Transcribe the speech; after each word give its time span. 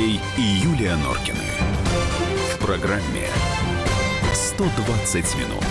Андрей 0.00 0.20
и 0.38 0.40
Юлия 0.40 0.96
Норкины. 0.96 1.36
В 2.54 2.58
программе 2.64 3.28
120 4.32 5.34
минут. 5.36 5.64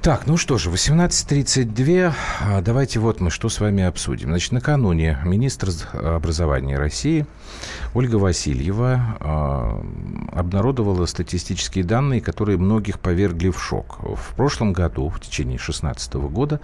Так, 0.00 0.26
ну 0.26 0.38
что 0.38 0.56
же, 0.56 0.70
18.32. 0.70 2.14
А, 2.40 2.62
давайте 2.62 2.98
вот 2.98 3.20
мы 3.20 3.30
что 3.30 3.50
с 3.50 3.60
вами 3.60 3.84
обсудим. 3.84 4.28
Значит, 4.28 4.52
накануне 4.52 5.18
министр 5.22 5.68
образования 5.92 6.78
России 6.78 7.26
Ольга 7.94 8.16
Васильева 8.16 9.00
э, 9.20 10.38
обнародовала 10.38 11.06
статистические 11.06 11.84
данные, 11.84 12.20
которые 12.20 12.58
многих 12.58 13.00
повергли 13.00 13.50
в 13.50 13.62
шок. 13.62 13.98
В 14.00 14.34
прошлом 14.34 14.72
году, 14.72 15.08
в 15.08 15.20
течение 15.20 15.56
2016 15.56 16.14
года, 16.14 16.60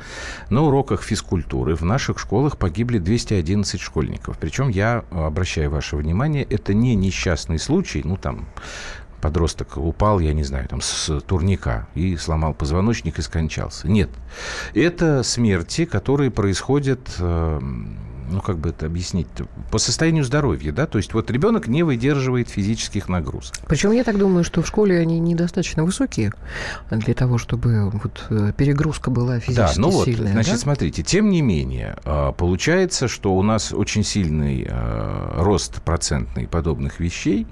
на 0.50 0.62
уроках 0.62 1.02
физкультуры 1.02 1.74
в 1.74 1.82
наших 1.82 2.18
школах 2.18 2.58
погибли 2.58 2.98
211 2.98 3.80
школьников. 3.80 4.38
Причем 4.38 4.68
я 4.68 5.04
обращаю 5.10 5.70
ваше 5.70 5.96
внимание, 5.96 6.44
это 6.44 6.74
не 6.74 6.94
несчастный 6.94 7.58
случай, 7.58 8.02
ну 8.04 8.16
там 8.16 8.46
подросток 9.22 9.78
упал, 9.78 10.18
я 10.18 10.34
не 10.34 10.42
знаю, 10.42 10.68
там 10.68 10.82
с 10.82 11.20
турника 11.20 11.86
и 11.94 12.16
сломал 12.16 12.52
позвоночник 12.52 13.18
и 13.18 13.22
скончался. 13.22 13.88
Нет. 13.88 14.10
Это 14.74 15.22
смерти, 15.22 15.86
которые 15.86 16.30
происходят 16.30 17.00
э, 17.18 17.60
ну, 18.32 18.40
как 18.40 18.58
бы 18.58 18.70
это 18.70 18.86
объяснить 18.86 19.28
по 19.70 19.78
состоянию 19.78 20.24
здоровья, 20.24 20.72
да, 20.72 20.86
то 20.86 20.98
есть 20.98 21.14
вот 21.14 21.30
ребенок 21.30 21.68
не 21.68 21.82
выдерживает 21.82 22.48
физических 22.48 23.08
нагрузок. 23.08 23.54
Причем 23.68 23.92
я 23.92 24.04
так 24.04 24.18
думаю, 24.18 24.44
что 24.44 24.62
в 24.62 24.66
школе 24.66 24.98
они 24.98 25.20
недостаточно 25.20 25.84
высокие 25.84 26.32
для 26.90 27.14
того, 27.14 27.38
чтобы 27.38 27.90
вот 27.90 28.26
э, 28.30 28.52
перегрузка 28.56 29.10
была 29.10 29.38
физически 29.38 29.76
да, 29.76 29.80
ну 29.80 29.90
вот, 29.90 30.04
сильная. 30.06 30.32
Значит, 30.32 30.54
да? 30.54 30.58
смотрите, 30.58 31.02
тем 31.02 31.30
не 31.30 31.42
менее, 31.42 31.96
а, 32.04 32.32
получается, 32.32 33.08
что 33.08 33.34
у 33.34 33.42
нас 33.42 33.72
очень 33.72 34.04
сильный 34.04 34.66
а, 34.68 35.42
рост 35.42 35.82
процентный 35.82 36.48
подобных 36.48 37.00
вещей, 37.00 37.46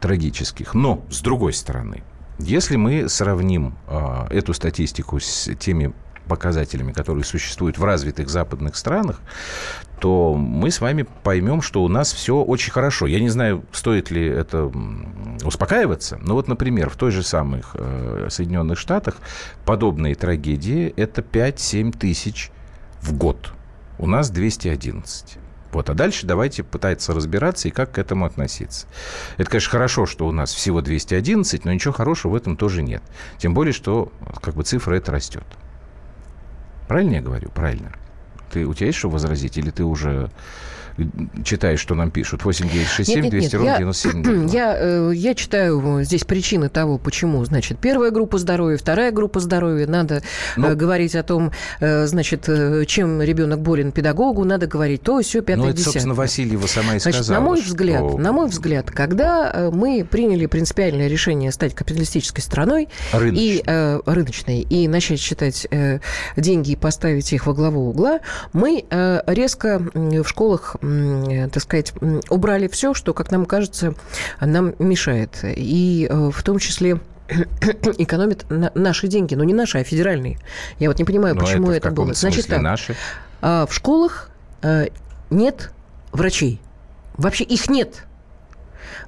трагических. 0.00 0.74
Но, 0.74 1.04
с 1.10 1.20
другой 1.20 1.52
стороны, 1.52 2.02
если 2.38 2.76
мы 2.76 3.08
сравним 3.08 3.76
э, 3.86 4.26
эту 4.30 4.52
статистику 4.52 5.20
с 5.20 5.48
теми 5.58 5.92
показателями, 6.32 6.92
которые 6.92 7.24
существуют 7.24 7.76
в 7.76 7.84
развитых 7.84 8.30
западных 8.30 8.74
странах, 8.76 9.20
то 10.00 10.32
мы 10.34 10.70
с 10.70 10.80
вами 10.80 11.04
поймем, 11.22 11.60
что 11.60 11.84
у 11.84 11.88
нас 11.88 12.10
все 12.10 12.42
очень 12.42 12.72
хорошо. 12.72 13.06
Я 13.06 13.20
не 13.20 13.28
знаю, 13.28 13.64
стоит 13.70 14.10
ли 14.10 14.26
это 14.26 14.72
успокаиваться, 15.44 16.18
но 16.22 16.34
вот, 16.34 16.48
например, 16.48 16.88
в 16.88 16.96
той 16.96 17.10
же 17.10 17.22
самых 17.22 17.72
э, 17.74 18.28
Соединенных 18.30 18.78
Штатах 18.78 19.16
подобные 19.66 20.14
трагедии– 20.14 20.94
это 20.96 21.20
5-7 21.20 21.98
тысяч 21.98 22.50
в 23.02 23.12
год. 23.12 23.52
У 23.98 24.06
нас 24.06 24.30
211. 24.30 25.38
Вот. 25.72 25.90
А 25.90 25.94
дальше 25.94 26.26
давайте 26.26 26.62
пытаться 26.62 27.12
разбираться 27.12 27.68
и 27.68 27.70
как 27.70 27.92
к 27.92 27.98
этому 27.98 28.24
относиться. 28.24 28.86
Это, 29.36 29.50
конечно, 29.50 29.70
хорошо, 29.70 30.06
что 30.06 30.26
у 30.26 30.32
нас 30.32 30.52
всего 30.52 30.80
211, 30.80 31.64
но 31.64 31.72
ничего 31.72 31.92
хорошего 31.92 32.32
в 32.32 32.36
этом 32.36 32.56
тоже 32.56 32.82
нет. 32.82 33.02
Тем 33.38 33.54
более, 33.54 33.72
что 33.72 34.12
как 34.40 34.54
бы 34.54 34.62
цифра 34.64 34.94
эта 34.94 35.12
растет. 35.12 35.44
Правильно 36.88 37.14
я 37.14 37.22
говорю? 37.22 37.48
Правильно. 37.50 37.92
Ты, 38.50 38.66
у 38.66 38.74
тебя 38.74 38.86
есть 38.86 38.98
что 38.98 39.08
возразить? 39.08 39.56
Или 39.56 39.70
ты 39.70 39.84
уже 39.84 40.30
читаешь, 41.44 41.80
что 41.80 41.94
нам 41.94 42.10
пишут. 42.10 42.44
8 42.44 42.68
9 42.68 42.86
6 42.86 43.10
7 43.10 43.30
200 43.30 43.56
ровно 43.56 43.78
97 43.78 44.48
я, 44.52 44.76
э, 44.78 45.12
я 45.14 45.34
читаю 45.34 46.02
здесь 46.02 46.24
причины 46.24 46.68
того, 46.68 46.98
почему, 46.98 47.44
значит, 47.44 47.78
первая 47.78 48.10
группа 48.10 48.38
здоровья, 48.38 48.76
вторая 48.76 49.10
группа 49.10 49.40
здоровья. 49.40 49.86
Надо 49.86 50.16
э, 50.16 50.20
ну, 50.56 50.76
говорить 50.76 51.14
о 51.14 51.22
том, 51.22 51.52
э, 51.80 52.06
значит, 52.06 52.48
чем 52.86 53.22
ребенок 53.22 53.60
болен 53.60 53.92
педагогу, 53.92 54.44
надо 54.44 54.66
говорить 54.66 55.02
то, 55.02 55.20
все, 55.20 55.40
пятое, 55.40 55.64
Ну, 55.64 55.70
это, 55.70 55.80
собственно, 55.80 56.14
Васильева 56.14 56.66
сама 56.66 56.96
и 56.96 56.98
значит, 56.98 57.24
сказала. 57.24 57.40
на 57.40 57.44
мой 57.44 57.60
взгляд, 57.60 58.08
что... 58.08 58.18
на 58.18 58.32
мой 58.32 58.48
взгляд, 58.48 58.90
когда 58.90 59.70
мы 59.72 60.06
приняли 60.08 60.46
принципиальное 60.46 61.08
решение 61.08 61.52
стать 61.52 61.74
капиталистической 61.74 62.40
страной 62.40 62.88
рыночной. 63.12 63.44
и 63.44 63.62
э, 63.64 64.00
рыночной 64.06 64.60
и 64.60 64.88
начать 64.88 65.20
считать 65.20 65.66
э, 65.70 66.00
деньги 66.36 66.72
и 66.72 66.76
поставить 66.76 67.32
их 67.32 67.46
во 67.46 67.54
главу 67.54 67.88
угла, 67.88 68.20
мы 68.52 68.84
э, 68.88 69.20
резко 69.26 69.80
в 69.94 70.24
школах 70.24 70.76
так 70.82 71.62
сказать, 71.62 71.92
убрали 72.28 72.66
все, 72.68 72.92
что, 72.94 73.14
как 73.14 73.30
нам 73.30 73.46
кажется, 73.46 73.94
нам 74.40 74.74
мешает. 74.78 75.38
И 75.44 76.08
э, 76.10 76.30
в 76.30 76.42
том 76.42 76.58
числе 76.58 77.00
экономит 77.28 78.46
наши 78.48 79.06
деньги, 79.06 79.34
но 79.34 79.44
не 79.44 79.54
наши, 79.54 79.78
а 79.78 79.84
федеральные. 79.84 80.38
Я 80.78 80.88
вот 80.88 80.98
не 80.98 81.04
понимаю, 81.04 81.34
но 81.34 81.42
почему 81.42 81.70
это, 81.70 81.88
это 81.88 81.90
было. 81.90 82.12
Значит 82.14 82.48
так, 82.48 82.60
наши? 82.60 82.96
А, 83.40 83.66
в 83.66 83.74
школах 83.74 84.30
э, 84.62 84.88
нет 85.30 85.70
врачей. 86.10 86.60
Вообще 87.16 87.44
их 87.44 87.68
нет. 87.68 88.04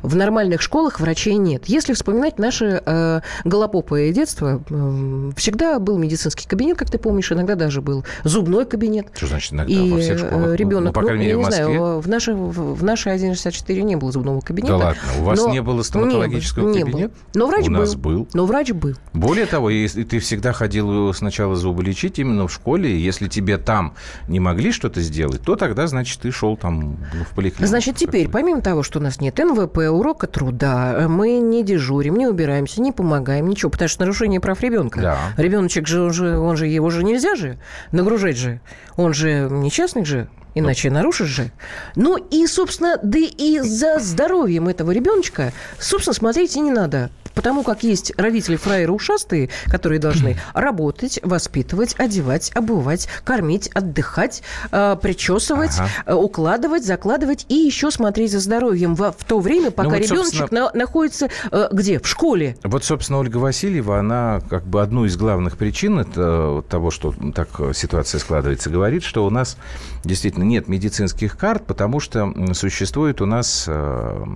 В 0.05 0.17
нормальных 0.17 0.61
школах 0.61 1.01
врачей 1.01 1.37
нет. 1.37 1.65
Если 1.65 1.95
вспоминать 1.95 2.39
наше 2.39 2.83
э, 2.85 3.21
голопопое 3.45 4.13
детство, 4.13 4.63
э, 4.69 5.31
всегда 5.35 5.79
был 5.79 5.97
медицинский 5.97 6.47
кабинет, 6.47 6.77
как 6.77 6.91
ты 6.91 6.99
помнишь, 6.99 7.33
иногда 7.33 7.55
даже 7.55 7.81
был 7.81 8.05
зубной 8.23 8.67
кабинет. 8.67 9.07
Что 9.15 9.29
значит 9.29 9.55
иногда 9.55 9.73
и 9.73 9.91
во 9.91 9.99
всех 9.99 10.19
школах? 10.19 10.57
Ребенок, 10.57 10.85
ну, 10.85 10.93
по 10.93 11.07
крайней 11.07 11.25
мере, 11.25 11.37
ну, 11.37 11.41
в 11.41 11.45
Москве? 11.47 11.65
Знаю, 11.65 12.01
в, 12.01 12.09
нашей, 12.09 12.35
в, 12.35 12.75
в 12.75 12.85
нашей 12.85 13.19
164 13.19 13.83
не 13.83 13.97
было 13.97 14.13
зубного 14.13 14.43
кабинета. 14.43 14.79
Да 14.79 14.85
ладно, 14.85 15.03
у 15.21 15.23
вас 15.25 15.47
не 15.47 15.63
было 15.63 15.83
стоматологического 15.83 16.69
не 16.69 16.81
кабинета? 16.81 16.99
Не 16.99 17.07
было. 17.07 17.15
Но 17.35 17.47
врач 17.47 17.63
у 17.63 17.71
был. 17.71 17.79
нас 17.79 17.95
был. 17.95 18.29
Но 18.35 18.45
врач 18.45 18.73
был. 18.73 18.95
Более 19.15 19.47
того, 19.47 19.71
если 19.71 20.05
ты 20.05 20.19
всегда 20.19 20.53
ходил 20.53 21.15
сначала 21.15 21.57
зубы 21.57 21.83
лечить 21.83 22.19
именно 22.19 22.47
в 22.47 22.53
школе, 22.53 23.01
если 23.01 23.27
тебе 23.27 23.57
там 23.57 23.95
не 24.29 24.39
могли 24.39 24.71
что-то 24.71 25.01
сделать, 25.01 25.41
то 25.41 25.57
тогда, 25.57 25.87
значит, 25.87 26.21
ты 26.21 26.31
шел 26.31 26.59
там 26.59 26.99
ну, 27.15 27.25
в 27.25 27.35
поликлинику. 27.35 27.67
Значит, 27.67 27.97
теперь, 27.97 28.29
помимо 28.29 28.61
того, 28.61 28.83
что 28.83 28.99
у 28.99 29.03
нас 29.03 29.19
нет 29.19 29.39
НВП, 29.39 29.94
урока 29.95 30.27
труда, 30.27 31.07
мы 31.09 31.39
не 31.39 31.63
дежурим, 31.63 32.17
не 32.17 32.27
убираемся, 32.27 32.81
не 32.81 32.93
помогаем, 32.93 33.49
ничего, 33.49 33.71
потому 33.71 33.89
что 33.89 34.03
нарушение 34.03 34.41
прав 34.41 34.61
ребенка. 34.61 35.01
Да. 35.01 35.19
Ребеночек 35.37 35.87
же, 35.87 36.03
он 36.03 36.13
же, 36.13 36.39
он 36.39 36.57
же, 36.57 36.67
его 36.67 36.91
же 36.91 37.05
нельзя 37.05 37.35
же 37.35 37.59
нагружать 37.93 38.37
же. 38.37 38.61
Он 38.97 39.15
же 39.15 39.49
несчастный 39.51 40.05
же. 40.05 40.29
Иначе 40.55 40.89
ну. 40.89 40.97
нарушишь 40.97 41.29
же. 41.29 41.51
Ну 41.97 42.17
и, 42.17 42.47
собственно, 42.47 42.99
да 43.03 43.19
и 43.19 43.59
за 43.61 43.99
здоровьем 43.99 44.69
этого 44.69 44.93
ребеночка, 44.93 45.53
собственно, 45.79 46.15
смотреть 46.15 46.57
и 46.57 46.61
не 46.61 46.71
надо 46.71 47.11
потому 47.45 47.63
как 47.63 47.83
есть 47.83 48.11
родители 48.17 48.57
фраеры 48.57 48.91
ушастые, 48.91 49.51
которые 49.67 50.01
должны 50.01 50.39
работать, 50.55 51.21
воспитывать, 51.23 51.95
одевать, 51.99 52.51
обувать, 52.55 53.07
кормить, 53.23 53.69
отдыхать, 53.75 54.43
э, 54.73 54.97
причесывать, 54.97 55.79
ага. 55.79 55.91
Э, 56.07 56.15
укладывать, 56.15 56.87
закладывать 56.87 57.45
и 57.51 57.55
еще 57.55 57.91
смотреть 57.91 58.33
за 58.33 58.41
здоровьем 58.41 58.95
в, 58.95 59.13
в 59.13 59.25
то 59.25 59.41
время, 59.41 59.71
пока 59.73 59.91
ну, 59.91 59.97
вот, 59.97 60.03
ребеночек 60.03 60.39
собственно... 60.39 60.71
на, 60.73 60.79
находится 60.79 61.29
э, 61.53 61.69
где? 61.71 62.01
В 62.01 62.09
школе. 62.09 62.57
Вот, 62.65 62.83
собственно, 62.83 63.19
Ольга 63.19 63.37
Васильева, 63.37 63.99
она 63.99 64.41
как 64.49 64.67
бы 64.67 64.81
одну 64.81 65.05
из 65.05 65.15
главных 65.19 65.59
причин 65.59 65.99
это, 65.99 66.65
того, 66.71 66.91
что 66.91 67.15
так 67.35 67.49
ситуация 67.75 68.21
складывается, 68.21 68.71
говорит, 68.71 69.03
что 69.03 69.27
у 69.27 69.29
нас 69.29 69.59
действительно 70.03 70.45
нет 70.45 70.67
медицинских 70.67 71.37
карт, 71.37 71.67
потому 71.67 72.01
что 72.01 72.33
существует 72.55 73.21
у 73.21 73.27
нас 73.27 73.67
э, 73.69 74.27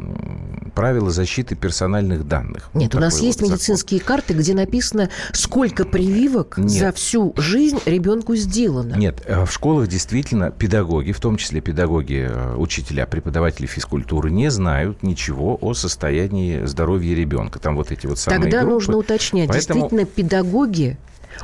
правила 0.75 1.11
защиты 1.11 1.55
персональных 1.55 2.29
данных. 2.29 2.69
Нет, 2.75 2.98
у 2.99 3.01
нас 3.01 3.21
есть 3.21 3.41
вот 3.41 3.51
медицинские 3.51 4.01
закон. 4.01 4.17
карты, 4.17 4.35
где 4.35 4.55
написано, 4.55 5.11
сколько 5.33 5.85
прививок 5.85 6.59
Нет. 6.59 6.71
за 6.71 6.93
всю 6.93 7.35
жизнь 7.37 7.79
ребенку 7.87 8.35
сделано. 8.37 8.95
Нет, 8.95 9.23
э, 9.25 9.45
в 9.45 9.53
школах 9.53 9.89
действительно 9.89 10.51
педагоги, 10.51 11.13
в 11.13 11.21
том 11.21 11.37
числе 11.37 11.61
педагоги, 11.61 12.29
э, 12.29 12.55
учителя, 12.57 13.07
преподаватели 13.07 13.67
физкультуры, 13.67 14.31
не 14.31 14.51
знают 14.51 15.03
ничего 15.03 15.59
о 15.61 15.75
состоянии 15.75 16.65
здоровья 16.65 17.15
ребенка. 17.15 17.59
Там 17.59 17.77
вот 17.77 17.91
эти 17.93 18.07
вот 18.07 18.19
самые 18.19 18.43
Тогда 18.43 18.61
группы. 18.61 18.75
нужно 18.75 18.97
уточнять, 18.99 19.49
Поэтому... 19.49 19.81
действительно 19.81 20.05
педагоги 20.05 20.99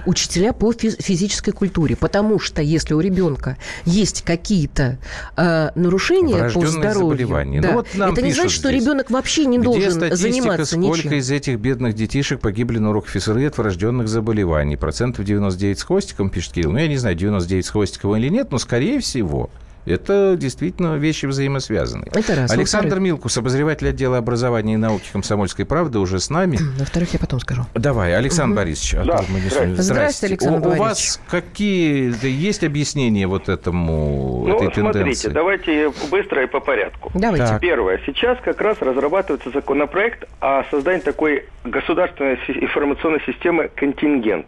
учителя 0.07 0.53
по 0.53 0.73
физической 0.73 1.53
культуре. 1.53 1.97
Потому 1.97 2.39
что 2.39 2.63
если 2.63 2.95
у 2.95 3.01
ребенка 3.01 3.57
есть 3.85 4.23
какие-то 4.23 4.99
э, 5.37 5.71
нарушения 5.75 6.51
по 6.53 6.67
здоровью, 6.67 7.29
да, 7.61 7.69
ну, 7.69 7.73
вот 7.75 7.89
это 7.95 8.23
не 8.23 8.33
значит, 8.33 8.53
что 8.53 8.69
здесь. 8.69 8.83
ребенок 8.83 9.11
вообще 9.11 9.47
не 9.47 9.59
должен 9.59 10.15
заниматься 10.15 10.67
сколько 10.67 11.09
ничем. 11.09 11.13
из 11.13 11.31
этих 11.31 11.59
бедных 11.59 11.95
детишек 11.95 12.41
погибли 12.41 12.79
на 12.79 12.91
уроках 12.91 13.11
физкультуры 13.11 13.47
от 13.47 13.59
врожденных 13.59 14.09
заболеваний? 14.09 14.77
Процентов 14.77 15.25
99 15.25 15.79
с 15.79 15.83
хвостиком, 15.83 16.31
пишет 16.31 16.53
Кирилл. 16.53 16.73
Ну, 16.73 16.79
я 16.79 16.89
не 16.89 16.97
знаю, 16.97 17.17
99 17.17 17.67
с 17.67 17.71
хвостиком 17.71 18.17
или 18.17 18.29
нет, 18.29 18.51
но, 18.51 18.59
скорее 18.59 19.01
всего, 19.01 19.51
это 19.87 20.37
действительно 20.39 20.97
вещи 20.97 21.27
взаимосвязаны. 21.27 22.07
Это 22.15 22.35
раз. 22.35 22.51
Александр 22.51 23.01
Милкус, 23.01 23.37
обозреватель 23.37 23.89
отдела 23.89 24.19
образования 24.19 24.75
и 24.75 24.77
науки 24.77 25.09
«Комсомольской 25.13 25.65
правды», 25.65 25.99
уже 25.99 26.19
с 26.21 26.31
нами. 26.31 26.59
Во-вторых, 26.79 27.13
я 27.13 27.19
потом 27.19 27.41
скажу. 27.41 27.63
Давай, 27.75 28.15
Александр 28.15 28.53
угу. 28.53 28.57
Борисович. 28.57 28.95
А 28.95 29.05
да. 29.05 29.25
мы 29.29 29.41
не... 29.41 29.49
Здравствуйте. 29.49 29.83
Здравствуйте, 29.83 30.35
Александр 30.35 30.69
у, 30.69 30.73
у 30.73 30.75
вас 30.77 31.21
какие 31.31 32.15
есть 32.27 32.65
объяснения 32.65 33.27
вот 33.27 33.49
этому, 33.49 34.45
ну, 34.47 34.57
этой 34.57 34.75
смотрите, 34.75 34.93
тенденции? 34.93 35.29
давайте 35.31 35.93
быстро 36.11 36.43
и 36.43 36.47
по 36.47 36.61
порядку. 36.61 37.11
Давайте. 37.15 37.47
Так. 37.47 37.61
Первое. 37.61 38.01
Сейчас 38.07 38.39
как 38.43 38.61
раз 38.61 38.79
разрабатывается 38.81 39.51
законопроект 39.51 40.29
о 40.41 40.65
создании 40.71 41.01
такой 41.01 41.47
государственной 41.65 42.35
информационной 42.49 43.21
системы 43.27 43.71
«Контингент». 43.75 44.47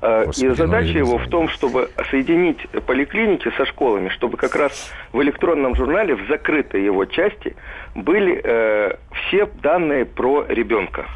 Господи, 0.00 0.44
и 0.44 0.48
ну, 0.48 0.54
задача 0.54 0.88
не 0.88 0.98
его 0.98 1.18
в 1.18 1.28
том, 1.28 1.48
чтобы 1.48 1.90
соединить 2.10 2.58
поликлиники 2.86 3.50
со 3.56 3.66
школами, 3.66 4.08
чтобы 4.08 4.36
как 4.36 4.54
раз 4.56 4.90
в 5.12 5.20
электронном 5.22 5.74
журнале, 5.74 6.14
в 6.14 6.26
закрытой 6.28 6.82
его 6.82 7.04
части, 7.04 7.54
были 7.94 8.40
э, 8.42 8.96
все 9.12 9.46
данные 9.62 10.06
про 10.06 10.44
ребенка. 10.48 11.06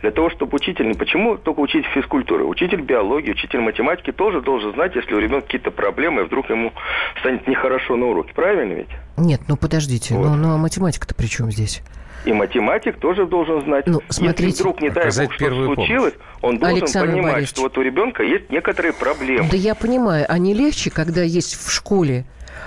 Для 0.00 0.10
того, 0.10 0.30
чтобы 0.30 0.56
учитель, 0.56 0.88
не 0.88 0.94
почему 0.94 1.36
только 1.36 1.60
учитель 1.60 1.88
физкультуры, 1.94 2.44
учитель 2.44 2.80
биологии, 2.80 3.32
учитель 3.32 3.60
математики 3.60 4.12
тоже 4.12 4.40
должен 4.40 4.72
знать, 4.72 4.94
если 4.94 5.14
у 5.14 5.18
ребенка 5.18 5.46
какие-то 5.46 5.70
проблемы, 5.70 6.22
и 6.22 6.24
вдруг 6.24 6.48
ему 6.50 6.72
станет 7.20 7.46
нехорошо 7.46 7.96
на 7.96 8.06
уроке. 8.06 8.32
Правильно 8.34 8.72
ведь? 8.72 8.88
Нет, 9.16 9.42
ну 9.48 9.56
подождите, 9.56 10.14
Вот. 10.14 10.26
ну, 10.28 10.34
ну 10.36 10.54
а 10.54 10.56
математика-то 10.56 11.14
при 11.14 11.26
чем 11.26 11.50
здесь? 11.50 11.82
И 12.24 12.32
математик 12.32 12.96
тоже 12.98 13.26
должен 13.26 13.62
знать. 13.62 13.86
Ну, 13.86 14.00
смотрите. 14.08 14.46
Если 14.50 14.62
вдруг, 14.62 14.80
не 14.80 14.90
дай 14.90 15.04
бог, 15.04 15.12
что 15.12 15.26
первую 15.38 15.74
помощь. 15.74 15.88
случилось, 15.88 16.14
он 16.42 16.58
должен 16.58 16.78
Александр 16.78 17.12
понимать, 17.12 17.32
Борисович. 17.34 17.50
что 17.50 17.62
вот 17.62 17.78
у 17.78 17.82
ребенка 17.82 18.22
есть 18.24 18.50
некоторые 18.50 18.92
проблемы. 18.92 19.48
Да 19.50 19.56
я 19.56 19.74
понимаю, 19.74 20.26
а 20.28 20.38
не 20.38 20.54
легче, 20.54 20.90
когда 20.90 21.22
есть 21.22 21.54
в 21.54 21.70
школе 21.70 22.24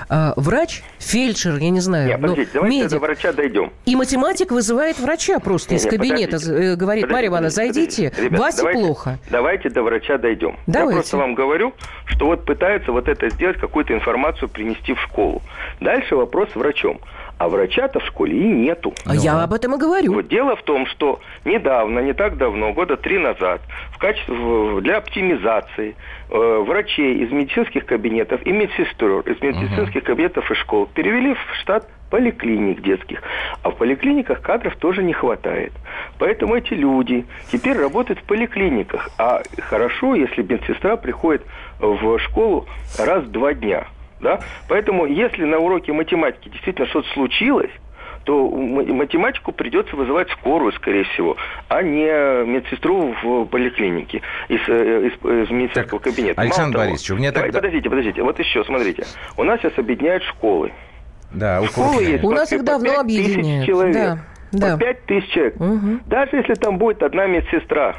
а, 0.07 0.33
врач, 0.37 0.81
фельдшер, 0.99 1.57
я 1.57 1.69
не 1.71 1.81
знаю, 1.81 2.07
Нет, 2.07 2.21
подождите, 2.21 2.49
давайте 2.53 2.77
медик, 2.77 2.89
до 2.91 2.99
врача 2.99 3.33
дойдем. 3.33 3.71
и 3.85 3.95
математик 3.95 4.51
вызывает 4.51 4.97
врача 4.97 5.39
просто 5.39 5.73
Не, 5.73 5.77
из 5.77 5.83
не, 5.85 5.89
кабинета, 5.89 6.37
подождите. 6.37 6.53
э, 6.53 6.75
говорит, 6.75 7.03
Подождите, 7.03 7.13
Марья 7.13 7.27
Ивановна, 7.27 7.49
зайдите. 7.49 8.13
Ребята, 8.17 8.41
Васе 8.41 8.57
давайте- 8.57 8.79
плохо. 8.81 9.19
Давайте 9.29 9.69
до 9.69 9.83
врача 9.83 10.17
дойдем. 10.17 10.55
Давайте. 10.67 10.91
Я 10.95 11.01
просто 11.01 11.17
вам 11.17 11.35
говорю, 11.35 11.73
что 12.05 12.27
вот 12.27 12.45
пытаются 12.45 12.91
вот 12.91 13.07
это 13.09 13.29
сделать, 13.29 13.57
какую-то 13.57 13.93
информацию 13.93 14.47
принести 14.47 14.93
в 14.93 15.01
школу. 15.01 15.41
Дальше 15.81 16.15
вопрос 16.15 16.49
с 16.53 16.55
врачом. 16.55 16.99
А 17.39 17.47
врача-то 17.47 18.01
в 18.01 18.05
школе 18.05 18.37
и 18.37 18.43
нету. 18.43 18.93
А 19.05 19.15
я 19.15 19.41
об 19.41 19.53
этом 19.53 19.75
и 19.75 19.77
говорю. 19.77 20.13
Вот 20.13 20.27
дело 20.27 20.57
в 20.57 20.63
том, 20.63 20.85
что 20.85 21.21
недавно, 21.45 21.99
не 21.99 22.13
так 22.13 22.35
давно, 22.35 22.73
года 22.73 22.97
три 22.97 23.17
назад, 23.17 23.61
в 23.91 23.97
качестве 23.97 24.81
для 24.81 24.97
оптимизации 24.97 25.95
э, 26.29 26.63
врачей 26.67 27.23
из 27.23 27.31
медицинских 27.31 27.85
кабинетов 27.85 28.45
и 28.45 28.51
медсестер 28.51 29.21
из 29.21 29.41
медицинских 29.41 30.03
кабинетов 30.03 30.51
и 30.51 30.55
школ 30.55 30.87
перевели 30.93 31.33
в 31.33 31.55
штат 31.61 31.87
поликлиник 32.09 32.81
детских. 32.81 33.21
А 33.63 33.69
в 33.69 33.77
поликлиниках 33.77 34.41
кадров 34.41 34.75
тоже 34.75 35.01
не 35.01 35.13
хватает. 35.13 35.71
Поэтому 36.17 36.55
эти 36.55 36.73
люди 36.73 37.25
теперь 37.51 37.77
работают 37.77 38.19
в 38.19 38.23
поликлиниках. 38.23 39.09
А 39.17 39.43
хорошо, 39.59 40.15
если 40.15 40.41
медсестра 40.41 40.97
приходит 40.97 41.43
в 41.79 42.19
школу 42.19 42.67
раз 42.97 43.23
в 43.23 43.31
два 43.31 43.53
дня. 43.53 43.87
Да? 44.21 44.39
Поэтому, 44.67 45.05
если 45.05 45.43
на 45.45 45.57
уроке 45.59 45.93
математики 45.93 46.49
действительно 46.49 46.87
что-то 46.87 47.07
случилось, 47.13 47.71
то 48.25 48.49
математику 48.49 49.53
придется 49.53 49.95
вызывать 49.95 50.29
скорую, 50.31 50.73
скорее 50.73 51.05
всего, 51.05 51.37
а 51.69 51.81
не 51.81 52.43
медсестру 52.45 53.15
в 53.23 53.45
поликлинике 53.45 54.21
из, 54.49 54.59
э, 54.67 55.07
из- 55.07 55.13
из 55.47 55.49
медицинского 55.49 55.99
Так, 56.01 56.13
кабинета. 56.13 56.41
Александр 56.41 56.73
Мало 56.77 56.83
того- 56.83 56.91
Борисович, 56.91 57.11
у 57.11 57.15
меня 57.15 57.31
Давай, 57.31 57.47
тогда- 57.49 57.59
Подождите, 57.59 57.89
подождите. 57.89 58.21
Вот 58.23 58.37
еще, 58.39 58.63
смотрите. 58.65 59.03
У 59.37 59.43
нас 59.43 59.59
сейчас 59.61 59.77
объединяют 59.77 60.23
школы. 60.23 60.71
Да, 61.33 61.61
у 61.61 61.65
Школы 61.67 61.93
Куркина. 61.93 62.09
есть 62.09 62.23
У 62.23 62.31
нас 62.31 62.51
их 62.51 62.59
по 62.59 62.65
давно 62.65 62.89
5 62.89 63.07
тысяч 63.07 63.25
объединяют. 63.35 63.65
человек. 63.65 63.93
Да, 63.95 64.19
да. 64.51 64.73
По 64.73 64.79
5 64.79 65.05
тысяч 65.05 65.29
человек. 65.31 65.55
Мгм. 65.59 66.01
Даже 66.07 66.37
если 66.37 66.53
там 66.55 66.77
будет 66.77 67.01
одна 67.03 67.25
медсестра, 67.25 67.95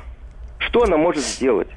что 0.58 0.82
она 0.84 0.96
может 0.99 1.23
сделать? 1.25 1.69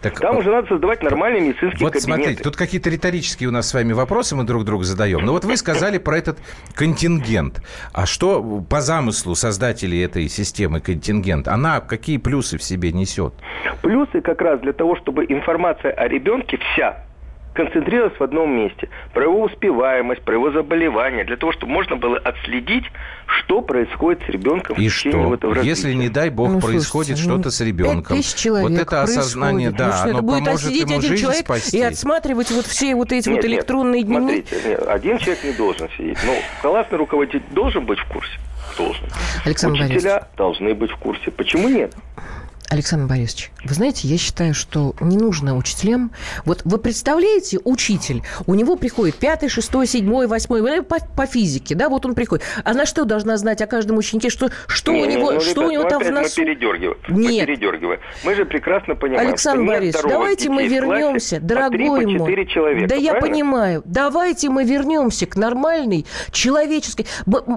Так, 0.00 0.20
Там 0.20 0.38
уже 0.38 0.50
надо 0.50 0.68
создавать 0.68 1.02
нормальные 1.02 1.42
медицинские 1.42 1.80
Вот 1.84 1.92
кабинеты. 1.92 2.00
смотрите, 2.00 2.42
тут 2.42 2.56
какие-то 2.56 2.90
риторические 2.90 3.48
у 3.48 3.52
нас 3.52 3.68
с 3.68 3.74
вами 3.74 3.92
вопросы 3.92 4.36
мы 4.36 4.44
друг 4.44 4.64
другу 4.64 4.84
задаем. 4.84 5.24
Но 5.24 5.32
вот 5.32 5.44
вы 5.44 5.56
сказали 5.56 5.98
про 5.98 6.18
этот 6.18 6.38
контингент. 6.74 7.62
А 7.92 8.06
что 8.06 8.42
по 8.68 8.80
замыслу 8.80 9.34
создателей 9.34 10.02
этой 10.04 10.28
системы 10.28 10.80
контингент? 10.80 11.48
Она 11.48 11.80
какие 11.80 12.18
плюсы 12.18 12.58
в 12.58 12.62
себе 12.62 12.92
несет? 12.92 13.34
Плюсы 13.82 14.20
как 14.20 14.40
раз 14.40 14.60
для 14.60 14.72
того, 14.72 14.96
чтобы 14.96 15.24
информация 15.24 15.92
о 15.92 16.08
ребенке 16.08 16.58
вся 16.58 17.05
концентрировалась 17.56 18.16
в 18.18 18.22
одном 18.22 18.54
месте. 18.54 18.88
Про 19.12 19.24
его 19.24 19.42
успеваемость, 19.42 20.22
про 20.22 20.34
его 20.34 20.50
заболевания, 20.52 21.24
для 21.24 21.36
того, 21.36 21.52
чтобы 21.52 21.72
можно 21.72 21.96
было 21.96 22.18
отследить, 22.18 22.84
что 23.26 23.62
происходит 23.62 24.22
с 24.24 24.28
ребенком 24.28 24.76
И 24.76 24.88
в 24.88 24.92
течение 24.94 25.20
что? 25.22 25.28
вот 25.28 25.38
этого 25.38 25.54
Если, 25.64 25.88
развития. 25.88 25.94
не 25.96 26.08
дай 26.08 26.30
бог, 26.30 26.48
Ну, 26.50 26.60
происходит 26.60 27.16
слушайте, 27.16 27.22
ну, 27.28 27.34
что-то 27.34 27.50
с 27.50 27.60
ребенком. 27.60 28.22
Человек 28.22 28.68
вот 28.70 28.78
это 28.78 29.02
осознание, 29.02 29.70
происходит. 29.70 29.78
да, 29.78 29.86
Ну 29.86 29.92
что, 29.92 30.02
оно 30.02 30.18
это 30.18 30.22
будет 30.22 30.44
поможет 30.44 30.70
ему 30.70 30.82
один 30.98 31.00
жизнь 31.02 31.22
человек 31.22 31.44
спасти. 31.44 31.78
и 31.78 31.82
отсматривать 31.82 32.50
вот 32.52 32.66
все 32.66 32.94
вот 32.94 33.10
эти 33.12 33.28
вот 33.28 33.34
Нет, 33.36 33.44
нет, 33.44 33.52
электронные 33.52 34.02
дневники. 34.04 34.44
Смотрите, 34.48 34.68
нет, 34.68 34.82
один 34.86 35.18
человек 35.18 35.44
не 35.44 35.52
должен 35.52 35.88
сидеть. 35.96 36.18
Ну, 36.24 36.34
классный 36.62 36.98
руководитель 36.98 37.42
должен 37.50 37.84
быть 37.86 37.98
в 37.98 38.04
курсе? 38.06 38.38
Должен. 38.76 39.06
Александр 39.44 39.80
Учителя 39.84 40.28
должны 40.36 40.74
быть 40.74 40.90
в 40.90 40.96
курсе. 40.98 41.30
Почему 41.30 41.68
нет? 41.68 41.94
Александр 42.68 43.06
Борисович, 43.06 43.50
вы 43.64 43.74
знаете, 43.74 44.08
я 44.08 44.18
считаю, 44.18 44.54
что 44.54 44.94
не 45.00 45.16
нужно 45.16 45.56
учителям... 45.56 46.12
Вот 46.44 46.62
вы 46.64 46.78
представляете, 46.78 47.58
учитель, 47.64 48.22
у 48.46 48.54
него 48.54 48.76
приходит 48.76 49.16
пятый, 49.16 49.48
шестой, 49.48 49.86
седьмой, 49.86 50.26
восьмой, 50.26 50.60
ну, 50.60 50.82
по, 50.82 50.96
по 51.16 51.26
физике, 51.26 51.74
да, 51.74 51.88
вот 51.88 52.06
он 52.06 52.14
приходит. 52.14 52.44
Она 52.64 52.86
что 52.86 53.04
должна 53.04 53.36
знать 53.36 53.62
о 53.62 53.66
каждом 53.66 53.98
ученике, 53.98 54.30
что, 54.30 54.50
что 54.66 54.92
Не, 54.92 55.02
у 55.02 55.06
не, 55.06 55.14
него, 55.16 55.32
ну, 55.32 55.40
что 55.40 55.62
ребят, 55.62 55.66
у 55.66 55.70
него 55.70 55.82
ну, 55.84 55.88
там 55.88 56.02
в 56.02 56.10
носу? 56.10 56.40
Мы 56.40 56.46
передергиваем. 56.46 56.96
Нет. 57.08 57.40
Мы 57.40 57.46
передергиваем. 57.46 58.00
Мы 58.24 58.34
же 58.34 58.44
прекрасно 58.44 58.94
понимаем, 58.94 59.28
Александр 59.28 59.64
что 59.64 59.72
Борисович, 59.72 60.06
давайте 60.08 60.50
мы 60.50 60.66
вернемся, 60.66 61.40
дорогой 61.40 61.78
по 61.78 62.08
мой. 62.08 62.18
четыре 62.18 62.46
человека, 62.46 62.88
да 62.88 62.94
я 62.94 63.12
правильно? 63.12 63.28
понимаю. 63.28 63.82
Давайте 63.84 64.50
мы 64.50 64.64
вернемся 64.64 65.26
к 65.26 65.36
нормальной 65.36 66.06
человеческой. 66.32 67.06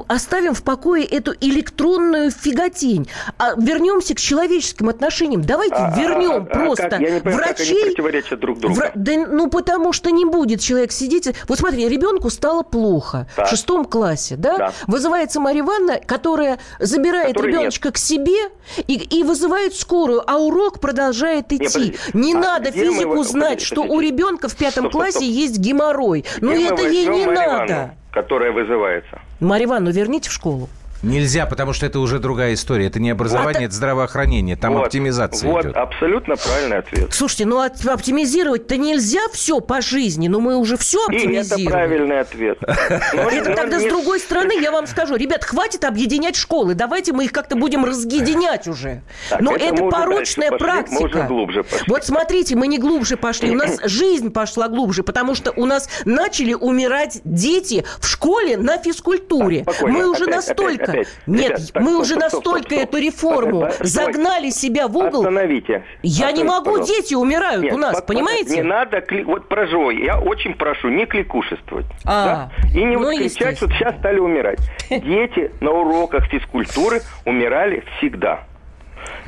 Оставим 0.08 0.54
в 0.54 0.64
покое 0.64 1.04
эту 1.04 1.34
электронную 1.40 2.32
фиготень. 2.32 3.08
А 3.38 3.54
вернемся 3.56 4.14
к 4.16 4.20
человеческим 4.20 4.90
отношениям. 4.90 4.99
Давайте 5.00 5.76
А- 5.76 5.94
а- 5.94 6.00
вернем 6.00 6.32
а- 6.32 6.36
а 6.38 6.42
просто 6.46 6.90
как? 6.90 7.00
Я 7.02 7.10
не 7.12 7.20
понимаю, 7.22 7.48
как 7.48 7.60
они 7.60 7.70
врачей. 7.70 7.86
противоречат 7.86 8.40
друг 8.40 8.60
другу. 8.60 8.76
Вра- 8.76 8.92
Да, 8.96 9.12
ну, 9.28 9.50
потому 9.50 9.94
что 9.94 10.12
не 10.12 10.26
будет 10.26 10.60
человек 10.62 10.92
сидеть... 10.92 11.30
Вот 11.48 11.58
смотри, 11.60 11.88
ребенку 11.88 12.30
стало 12.30 12.64
плохо 12.64 13.28
Так. 13.36 13.48
в 13.48 13.50
шестом 13.50 13.86
классе, 13.86 14.36
да? 14.36 14.58
Да. 14.58 14.74
Вызывается 14.88 15.40
Марья 15.40 15.62
Ивановна, 15.62 16.00
которая 16.06 16.60
забирает 16.80 17.36
Которой 17.36 17.52
ребеночка 17.54 17.92
к 17.92 17.98
себе 17.98 18.50
и, 18.88 18.94
и 18.96 19.24
вызывает 19.24 19.76
скорую, 19.76 20.22
а 20.30 20.38
урок 20.38 20.80
продолжает 20.80 21.52
идти. 21.54 21.66
подожди. 21.68 21.96
Не 22.14 22.34
А 22.34 22.38
надо 22.40 22.72
мы 22.72 22.78
физику 22.78 23.02
его- 23.02 23.24
знать, 23.24 23.50
подожди, 23.50 23.66
что 23.66 23.82
у 23.82 23.88
подожди. 23.88 24.08
ребенка 24.08 24.50
в 24.50 24.56
пятом 24.56 24.84
Стоп, 24.86 24.92
классе 24.92 25.12
стоп. 25.20 25.24
есть 25.30 25.58
геморрой. 25.60 26.26
Ну, 26.42 26.52
Где 26.54 26.70
мы 26.70 26.74
это 26.76 26.88
ей 26.88 27.06
не 27.06 27.26
Марью 27.26 27.32
надо. 27.34 27.46
Ивановну, 27.74 27.92
которая 28.12 28.52
вызывается. 28.52 29.22
Марья 29.40 29.66
Ивановна, 29.66 29.90
верните 29.90 30.30
в 30.30 30.34
школу. 30.34 30.70
Нельзя, 31.02 31.46
потому 31.46 31.74
что 31.74 31.86
это 31.86 32.00
уже 32.00 32.20
другая 32.20 32.54
история. 32.54 32.88
Это 32.88 33.00
не 33.00 33.10
образование, 33.10 33.62
Вот. 33.62 33.66
это 33.68 33.74
здравоохранение. 33.76 34.56
Там 34.56 34.74
Вот, 34.74 34.86
оптимизация 34.86 35.50
Вот, 35.50 35.66
идет. 35.66 35.78
абсолютно 35.78 36.36
правильный 36.36 36.78
ответ. 36.80 37.14
Слушайте, 37.14 37.46
ну 37.46 37.60
от- 37.60 37.86
оптимизировать-то 37.86 38.78
нельзя 38.78 39.22
все 39.32 39.60
по 39.62 39.82
жизни, 39.82 40.28
но 40.28 40.40
мы 40.40 40.58
уже 40.58 40.78
все 40.78 41.00
И 41.10 41.16
это 41.16 41.16
оптимизируем. 41.16 41.68
правильный 41.70 42.20
ответ. 42.20 42.58
Но- 43.14 43.30
Это 43.30 43.54
тогда 43.56 43.80
с 43.80 43.84
другой 43.84 44.20
стороны, 44.20 44.54
я 44.62 44.72
вам 44.72 44.88
скажу, 44.88 45.16
ребят, 45.16 45.44
хватит 45.44 45.84
объединять 45.86 46.36
школы, 46.36 46.74
давайте 46.76 47.14
мы 47.14 47.26
их 47.26 47.32
как-то 47.32 47.56
будем 47.56 47.86
разъединять 47.86 48.68
уже. 48.68 49.02
Но 49.40 49.56
это 49.56 49.84
порочная 49.86 50.52
практика. 50.52 51.30
Вот 51.88 52.04
смотрите, 52.06 52.56
мы 52.56 52.68
не 52.68 52.78
глубже 52.78 53.16
пошли, 53.18 53.52
у 53.52 53.56
нас 53.56 53.78
жизнь 53.84 54.32
пошла 54.32 54.68
глубже, 54.68 55.04
потому 55.04 55.36
что 55.36 55.52
у 55.56 55.66
нас 55.66 55.90
начали 56.06 56.54
умирать 56.54 57.22
дети 57.24 57.86
в 58.00 58.08
школе 58.08 58.58
на 58.58 58.78
физкультуре. 58.78 59.66
Мы 59.82 60.10
уже 60.10 60.26
опять, 60.26 60.89
настолько... 60.90 61.02
опять. 61.02 61.08
Нет, 61.28 61.46
Ребят, 61.50 61.74
так, 61.74 61.84
мы 61.84 61.90
стоп, 61.92 62.02
уже 62.02 62.14
стоп, 62.16 62.22
настолько 62.24 62.60
стоп, 62.60 62.72
стоп. 62.72 62.84
эту 62.84 62.98
реформу 62.98 63.72
Стой. 63.72 63.88
загнали 63.88 64.50
себя 64.50 64.88
в 64.88 64.98
угол. 64.98 65.20
Остановите. 65.20 65.84
Я 66.04 66.32
не 66.32 66.44
Остановите, 66.44 66.44
могу, 66.46 66.66
пожалуйста. 66.72 66.94
дети 67.02 67.14
умирают 67.16 67.64
Нет, 67.64 67.74
у 67.74 67.78
нас, 67.78 67.96
вот- 67.96 68.06
понимаете? 68.06 68.56
Не 68.56 68.64
надо, 68.64 68.98
кли- 69.00 69.24
вот 69.24 69.48
прошу, 69.48 69.90
я 69.92 70.20
очень 70.20 70.54
прошу, 70.56 70.90
не 70.90 71.06
кликушествовать. 71.06 71.86
А, 72.06 72.26
да? 72.26 72.52
И 72.80 72.84
не 72.84 72.96
ну, 72.98 73.04
вот 73.04 73.16
кричать, 73.18 73.32
что 73.34 73.46
естественно. 73.66 73.74
сейчас 73.78 73.96
стали 73.98 74.20
умирать. 74.20 74.60
Дети 74.90 75.52
на 75.62 75.72
уроках 75.72 76.26
физкультуры 76.28 77.02
умирали 77.26 77.84
всегда. 77.98 78.46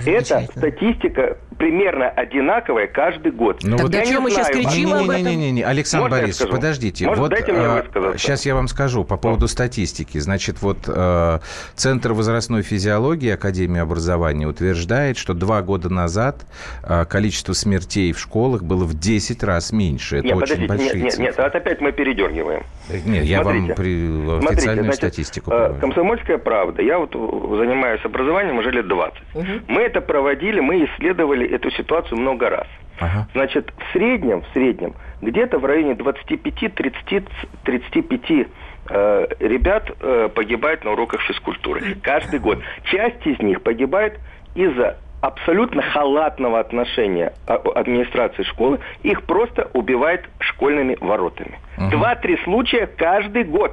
Это 0.06 0.48
статистика 0.56 1.38
примерно 1.62 2.10
одинаковая 2.10 2.88
каждый 2.88 3.32
год. 3.32 3.60
Ну 3.62 3.78
Тогда 3.78 4.00
вот- 4.00 4.08
чё 4.08 4.20
мы 4.20 4.32
знаю, 4.32 4.52
кричим 4.52 4.94
об 4.94 5.08
этом? 5.12 5.26
Не-не-не, 5.28 5.62
Александр 5.64 6.06
Можно 6.10 6.22
Борисович, 6.22 6.52
подождите. 6.52 7.06
Может, 7.06 7.20
вот, 7.20 7.30
дайте 7.30 7.52
мне 7.52 7.62
а, 7.62 7.84
высказаться? 7.84 8.18
сейчас 8.18 8.46
я 8.48 8.56
вам 8.56 8.68
скажу 8.68 9.04
по 9.04 9.16
поводу 9.18 9.48
статистики. 9.48 10.18
Значит, 10.18 10.64
вот 10.64 10.78
э, 10.88 11.40
Центр 11.76 12.14
возрастной 12.14 12.64
физиологии 12.64 13.30
Академии 13.32 13.80
образования 13.80 14.48
утверждает, 14.48 15.20
что 15.20 15.36
два 15.36 15.62
года 15.62 15.90
назад 15.90 16.48
э, 16.82 17.06
количество 17.06 17.54
смертей 17.54 18.12
в 18.12 18.20
школах 18.20 18.64
было 18.64 18.84
в 18.84 18.98
10 18.98 19.44
раз 19.44 19.72
меньше. 19.72 20.18
Это 20.18 20.28
Нет, 20.28 20.36
очень 20.38 20.46
подождите, 20.62 20.68
большие 20.68 20.94
нет, 20.96 21.04
нет, 21.04 21.12
цифры. 21.12 21.26
нет, 21.26 21.36
вот 21.38 21.56
опять 21.56 21.82
мы 21.82 21.92
передергиваем. 21.92 22.64
Э, 22.90 22.98
Нет, 23.06 23.24
я 23.26 23.44
вам 23.44 23.66
Смотрите. 23.66 23.76
при, 23.76 24.22
Смотрите, 24.26 24.54
официальную 24.54 24.84
значит, 24.86 24.98
статистику 25.00 25.52
привожу. 25.52 25.80
Комсомольская 25.80 26.38
правда. 26.40 26.82
Я 26.82 26.98
вот 26.98 27.12
занимаюсь 27.14 28.04
образованием 28.04 28.58
уже 28.58 28.72
лет 28.72 28.88
20. 28.88 29.22
Мы 29.68 29.82
это 29.82 30.02
проводили, 30.02 30.60
мы 30.60 30.86
исследовали 30.86 31.51
эту 31.52 31.72
ситуацию 31.72 32.20
много 32.20 32.50
раз. 32.50 32.68
Ага. 33.00 33.28
Значит, 33.34 33.74
в 33.78 33.94
среднем, 33.94 34.42
в 34.42 34.48
среднем, 34.54 34.96
где-то 35.22 35.60
в 35.60 35.66
районе 35.66 35.94
25-35 35.94 38.48
э, 38.90 39.28
ребят 39.40 39.90
э, 40.00 40.30
погибает 40.34 40.84
на 40.84 40.92
уроках 40.92 41.22
физкультуры. 41.22 41.96
Каждый 42.02 42.40
год. 42.40 42.60
Часть 42.84 43.26
из 43.26 43.40
них 43.40 43.64
погибает 43.64 44.20
из-за 44.56 44.98
абсолютно 45.22 45.82
халатного 45.82 46.60
отношения 46.60 47.34
а, 47.48 47.56
администрации 47.76 48.44
школы, 48.44 48.80
их 49.04 49.24
просто 49.24 49.70
убивает 49.74 50.28
школьными 50.40 50.98
воротами. 51.00 51.60
Угу. 51.78 51.92
Два-три 51.92 52.38
случая 52.44 52.88
каждый 52.88 53.44
год. 53.44 53.72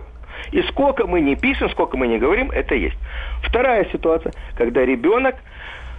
И 0.53 0.63
сколько 0.63 1.07
мы 1.07 1.21
не 1.21 1.35
пишем, 1.35 1.69
сколько 1.71 1.97
мы 1.97 2.07
не 2.07 2.19
говорим, 2.19 2.51
это 2.51 2.75
есть. 2.75 2.97
Вторая 3.43 3.87
ситуация, 3.87 4.33
когда 4.57 4.85
ребенок 4.85 5.35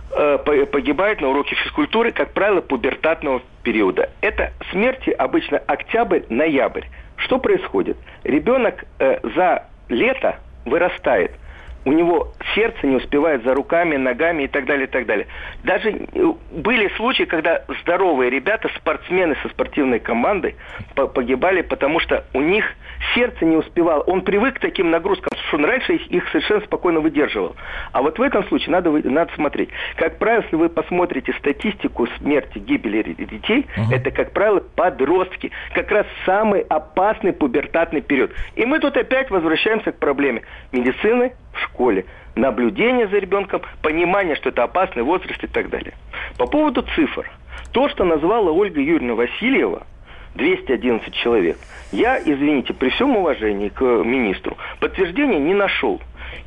погибает 0.10 1.22
на 1.22 1.30
уроке 1.30 1.56
физкультуры, 1.56 2.12
как 2.12 2.34
правило, 2.34 2.62
пубертатного 2.62 3.42
периода. 3.64 4.10
Это 4.22 4.52
смерти 4.72 5.12
обычно 5.12 5.60
октябрь-ноябрь. 5.60 6.86
Что 7.18 7.38
происходит? 7.38 7.98
Ребенок 8.24 8.86
э, 9.00 9.20
за 9.36 9.68
лето 9.90 10.40
вырастает– 10.66 11.32
у 11.86 11.92
него 11.92 12.34
сердце 12.56 12.86
не 12.86 12.98
успевает 12.98 13.44
за 13.44 13.54
руками, 13.54 13.96
ногами 13.96 14.44
и 14.44 14.48
так 14.48 14.66
далее, 14.66 14.88
и 14.88 14.90
так 14.90 15.06
далее. 15.06 15.28
Даже 15.64 15.90
э, 15.90 16.34
были 16.52 16.90
случаи, 16.96 17.24
когда 17.24 17.64
здоровые 17.82 18.30
ребята, 18.30 18.70
спортсмены 18.78 19.36
со 19.42 19.50
спортивной 19.50 20.00
командой 20.00 20.56
погибали, 20.96 21.62
потому 21.62 22.00
что 22.00 22.26
у 22.34 22.42
них 22.42 22.66
сердце 23.16 23.46
не 23.46 23.56
успевало. 23.56 24.02
Он 24.04 24.22
привык 24.22 24.56
к 24.56 24.60
таким 24.60 24.92
нагрузкам, 24.92 25.30
что 25.48 25.58
он 25.58 25.66
раньше 25.66 25.94
их, 25.94 26.08
их 26.08 26.28
совершенно 26.30 26.62
спокойно 26.62 27.00
выдерживал. 27.00 27.56
А 27.92 28.02
вот 28.02 28.20
в 28.20 28.22
этом 28.22 28.44
случае 28.48 28.72
надо, 28.72 28.92
надо 28.92 29.34
смотреть. 29.36 29.70
Как 29.96 30.18
правило, 30.18 30.44
если 30.44 30.56
вы 30.56 30.70
посмотрите 30.70 31.34
статистику 31.40 32.08
смерти, 32.18 32.60
гибели 32.60 33.14
детей, 33.14 33.66
угу. 33.78 33.94
это, 33.94 34.12
как 34.12 34.34
правило, 34.34 34.60
подростки. 34.76 35.52
Как 35.74 35.90
раз 35.92 36.06
самый 36.26 36.62
опасный 36.62 37.34
пубертатный 37.34 38.02
период. 38.02 38.32
И 38.56 38.66
мы 38.66 38.80
тут 38.80 38.98
опять 38.98 39.30
возвращаемся 39.30 39.92
к 39.92 40.00
проблеме 40.00 40.44
медицины 40.72 41.34
в 41.60 41.64
школе 41.66 42.06
наблюдение 42.36 43.08
за 43.08 43.18
ребенком, 43.18 43.62
понимание, 43.82 44.36
что 44.36 44.50
это 44.50 44.64
опасный 44.64 45.04
возраст 45.04 45.44
и 45.44 45.48
так 45.48 45.70
далее. 45.70 45.94
По 46.38 46.46
поводу 46.48 46.84
цифр. 46.96 47.30
То, 47.72 47.90
что 47.90 48.04
назвала 48.04 48.52
Ольга 48.52 48.82
Юрьевна 48.82 49.16
Васильева, 49.16 49.86
211 50.36 51.14
человек, 51.14 51.58
я, 51.92 52.20
извините, 52.20 52.74
при 52.74 52.90
всем 52.90 53.18
уважении 53.18 53.70
к 53.70 53.82
министру, 53.82 54.58
подтверждения 54.80 55.40
не 55.40 55.54
нашел. 55.54 56.02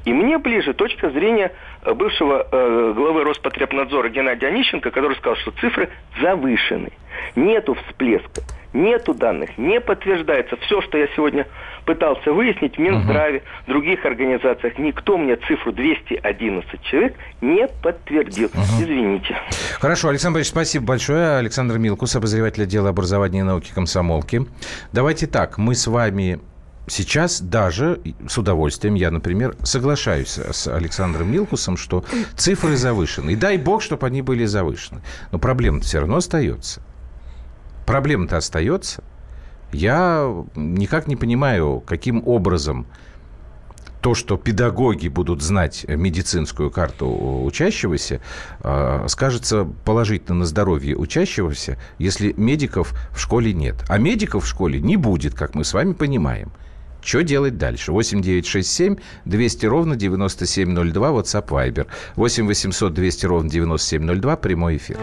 И 0.04 0.12
мне 0.12 0.38
ближе 0.38 0.73
точка 0.73 1.11
зрения 1.11 1.52
э, 1.85 1.92
бывшего 1.95 2.47
э, 2.50 2.92
главы 2.95 3.25
Роспотребнадзора 3.25 4.09
Геннадия 4.09 4.49
Онищенко, 4.49 4.90
который 4.90 5.16
сказал, 5.16 5.37
что 5.37 5.50
цифры 5.52 5.90
завышены. 6.21 6.90
Нету 7.37 7.75
всплеска, 7.75 8.42
нету 8.73 9.14
данных, 9.14 9.57
не 9.59 9.81
подтверждается. 9.81 10.57
Все, 10.57 10.81
что 10.83 10.99
я 10.99 11.07
сегодня 11.14 11.47
пытался 11.85 12.33
выяснить 12.33 12.76
в 12.76 12.79
Минздраве, 12.79 13.38
угу. 13.38 13.45
в 13.64 13.69
других 13.69 14.05
организациях, 14.05 14.79
никто 14.79 15.19
мне 15.19 15.37
цифру 15.37 15.73
211 15.73 16.83
человек 16.83 17.14
не 17.41 17.67
подтвердил. 17.83 18.49
Угу. 18.49 18.62
Извините. 18.81 19.37
Хорошо, 19.81 20.09
Александр 20.09 20.37
Борисович, 20.37 20.52
спасибо 20.52 20.87
большое. 20.87 21.38
Александр 21.38 21.79
Милкус, 21.79 22.14
обозреватель 22.17 22.62
отдела 22.62 22.91
образования 22.91 23.41
и 23.41 23.43
науки 23.43 23.73
комсомолки. 23.75 24.43
Давайте 24.93 25.26
так, 25.26 25.59
мы 25.59 25.75
с 25.75 25.87
вами 25.87 26.41
Сейчас 26.88 27.41
даже 27.41 28.00
с 28.29 28.37
удовольствием 28.38 28.95
я, 28.95 29.12
например, 29.12 29.55
соглашаюсь 29.62 30.37
с 30.37 30.67
Александром 30.67 31.31
Милкусом, 31.31 31.76
что 31.76 32.05
цифры 32.37 32.76
завышены. 32.76 33.31
И 33.31 33.37
дай 33.37 33.57
бог, 33.57 33.83
чтобы 33.83 34.09
они 34.09 34.21
были 34.21 34.45
завышены. 34.47 35.00
Но 35.31 35.38
проблема 35.38 35.81
все 35.81 36.00
равно 36.00 36.17
остается. 36.17 36.83
Проблема-то 37.87 38.37
остается. 38.37 39.03
Я 39.73 40.45
никак 40.55 41.07
не 41.07 41.17
понимаю, 41.17 41.83
каким 41.87 42.23
образом 42.27 42.87
то, 44.03 44.15
что 44.15 44.37
педагоги 44.37 45.09
будут 45.09 45.43
знать 45.43 45.87
медицинскую 45.89 46.71
карту 46.71 47.09
учащегося, 47.45 48.21
а, 48.61 49.07
скажется 49.09 49.65
положительно 49.85 50.41
на 50.41 50.45
здоровье 50.45 50.97
учащегося, 50.97 51.79
если 51.99 52.35
медиков 52.37 52.95
в 53.12 53.21
школе 53.21 53.53
нет. 53.53 53.77
А 53.89 53.99
медиков 53.99 54.45
в 54.45 54.49
школе 54.49 54.81
не 54.81 54.97
будет, 54.97 55.35
как 55.35 55.55
мы 55.55 55.65
с 55.65 55.73
вами 55.73 55.93
понимаем. 55.93 56.53
Что 57.01 57.23
делать 57.23 57.59
дальше? 57.59 57.93
8 57.93 58.21
9 58.23 58.47
6 58.47 58.71
7 58.71 58.97
200 59.25 59.67
ровно 59.67 59.97
9702, 59.97 61.09
WhatsApp 61.09 61.49
Viber. 61.49 61.87
8 62.17 62.47
800 62.47 62.95
200 62.95 63.27
ровно 63.27 63.51
9702, 63.51 64.37
прямой 64.37 64.77
эфир. 64.77 64.99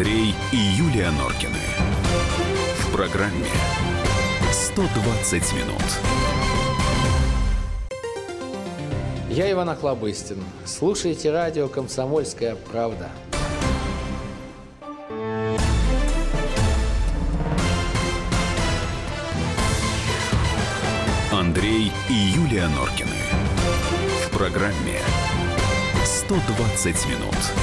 Андрей 0.00 0.34
и 0.50 0.56
Юлия 0.56 1.10
Норкины. 1.10 1.58
В 2.78 2.90
программе 2.90 3.50
120 4.50 5.52
минут. 5.52 5.82
Я 9.28 9.52
Иван 9.52 9.68
Охлобыстин. 9.68 10.42
Слушайте 10.64 11.30
радио 11.30 11.68
«Комсомольская 11.68 12.56
правда». 12.72 13.10
Андрей 21.30 21.92
и 22.08 22.14
Юлия 22.14 22.68
Норкины. 22.68 23.10
В 24.24 24.30
программе 24.34 24.98
120 26.06 27.06
минут. 27.06 27.59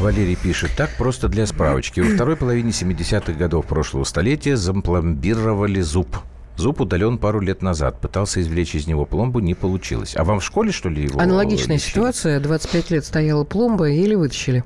Валерий 0.00 0.36
пишет, 0.36 0.70
так 0.76 0.90
просто 0.96 1.28
для 1.28 1.46
справочки. 1.46 2.00
Во 2.00 2.14
второй 2.14 2.36
половине 2.36 2.70
70-х 2.70 3.32
годов 3.32 3.66
прошлого 3.66 4.04
столетия 4.04 4.56
зампломбировали 4.56 5.80
зуб. 5.80 6.08
Зуб 6.56 6.80
удален 6.80 7.18
пару 7.18 7.40
лет 7.40 7.62
назад. 7.62 8.00
Пытался 8.00 8.40
извлечь 8.40 8.74
из 8.74 8.86
него 8.86 9.06
пломбу, 9.06 9.40
не 9.40 9.54
получилось. 9.54 10.14
А 10.16 10.24
вам 10.24 10.40
в 10.40 10.44
школе, 10.44 10.72
что 10.72 10.88
ли, 10.88 11.04
его 11.04 11.20
Аналогичная 11.20 11.76
лечили? 11.76 11.90
ситуация. 11.90 12.40
25 12.40 12.90
лет 12.90 13.04
стояла 13.04 13.44
пломба, 13.44 13.88
или 13.90 14.14
вытащили. 14.14 14.64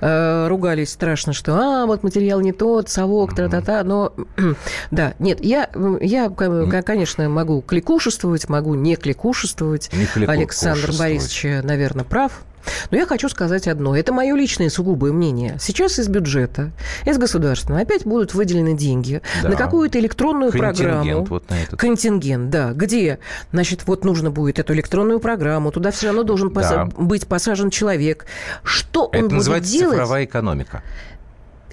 Э, 0.00 0.48
ругались 0.48 0.90
страшно, 0.90 1.32
что 1.32 1.54
а, 1.54 1.86
вот 1.86 2.02
материал 2.02 2.40
не 2.40 2.52
тот, 2.52 2.88
совок, 2.88 3.34
тра-та-та, 3.34 3.84
но 3.84 4.12
да, 4.90 5.14
нет, 5.18 5.42
я, 5.44 5.70
я, 6.00 6.28
конечно, 6.28 7.28
могу 7.28 7.62
кликушествовать, 7.62 8.48
могу 8.48 8.74
не 8.74 8.96
кликушествовать. 8.96 9.90
Не 9.92 10.26
Александр 10.26 10.92
Борисович, 10.98 11.62
наверное, 11.62 12.04
прав. 12.04 12.42
Но 12.90 12.96
я 12.96 13.06
хочу 13.06 13.28
сказать 13.28 13.68
одно. 13.68 13.96
Это 13.96 14.12
мое 14.12 14.34
личное 14.34 14.70
сугубое 14.70 15.12
мнение. 15.12 15.56
Сейчас 15.60 15.98
из 15.98 16.08
бюджета, 16.08 16.70
из 17.04 17.18
государственного 17.18 17.82
опять 17.82 18.04
будут 18.04 18.34
выделены 18.34 18.74
деньги 18.74 19.22
да. 19.42 19.50
на 19.50 19.56
какую-то 19.56 19.98
электронную 19.98 20.52
контингент 20.52 20.76
программу. 20.78 21.24
Вот 21.24 21.50
на 21.50 21.62
этот. 21.62 21.78
Контингент, 21.78 22.50
да. 22.50 22.72
Где, 22.72 23.18
значит, 23.52 23.86
вот 23.86 24.04
нужно 24.04 24.30
будет 24.30 24.58
эту 24.58 24.74
электронную 24.74 25.20
программу, 25.20 25.70
туда 25.70 25.90
все 25.90 26.06
равно 26.06 26.22
должен 26.22 26.52
да. 26.52 26.86
быть 26.96 27.26
посажен 27.26 27.70
человек. 27.70 28.26
Что 28.62 29.08
это 29.12 29.24
он 29.24 29.28
будет 29.28 29.62
делать? 29.62 29.94
цифровая 29.94 30.24
экономика. 30.24 30.82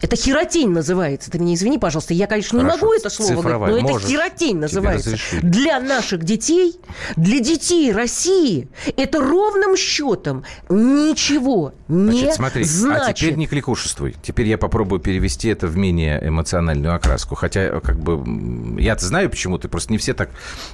Это 0.04 0.18
херотень 0.18 0.70
называется. 0.70 1.32
Ты 1.32 1.40
мне 1.40 1.56
извини, 1.56 1.78
пожалуйста. 1.78 2.14
Я, 2.14 2.28
конечно, 2.28 2.60
Хорошо. 2.60 2.76
не 2.76 2.82
могу 2.82 2.94
это 2.94 3.10
слово 3.10 3.36
Цифровая. 3.36 3.58
говорить, 3.58 3.84
но 3.84 3.90
Можешь. 3.94 4.10
это 4.10 4.12
херотень 4.12 4.58
называется. 4.58 5.16
Для 5.42 5.80
наших 5.80 6.26
детей, 6.26 6.76
для 7.16 7.40
детей 7.40 7.90
России, 7.94 8.68
это 8.98 9.22
ровным 9.22 9.78
счетом 9.78 10.44
ничего 10.68 11.74
не 11.88 12.20
значит, 12.20 12.34
смотри, 12.34 12.64
значит. 12.66 13.08
А 13.08 13.14
теперь 13.14 13.36
не 13.36 13.48
кликушествуй. 13.48 14.16
Теперь 14.22 14.48
я 14.48 14.58
попробую 14.58 15.00
перевести 15.00 15.48
это 15.48 15.68
в 15.68 15.78
менее 15.78 16.20
эмоциональную 16.22 16.94
окраску. 16.94 17.36
Хотя, 17.36 17.80
как 17.80 17.98
бы, 17.98 18.82
я-то 18.82 19.06
знаю, 19.06 19.30
почему 19.30 19.58
ты. 19.58 19.70
Просто 19.70 19.94
не 19.94 19.98
все 19.98 20.14
так 20.14 20.32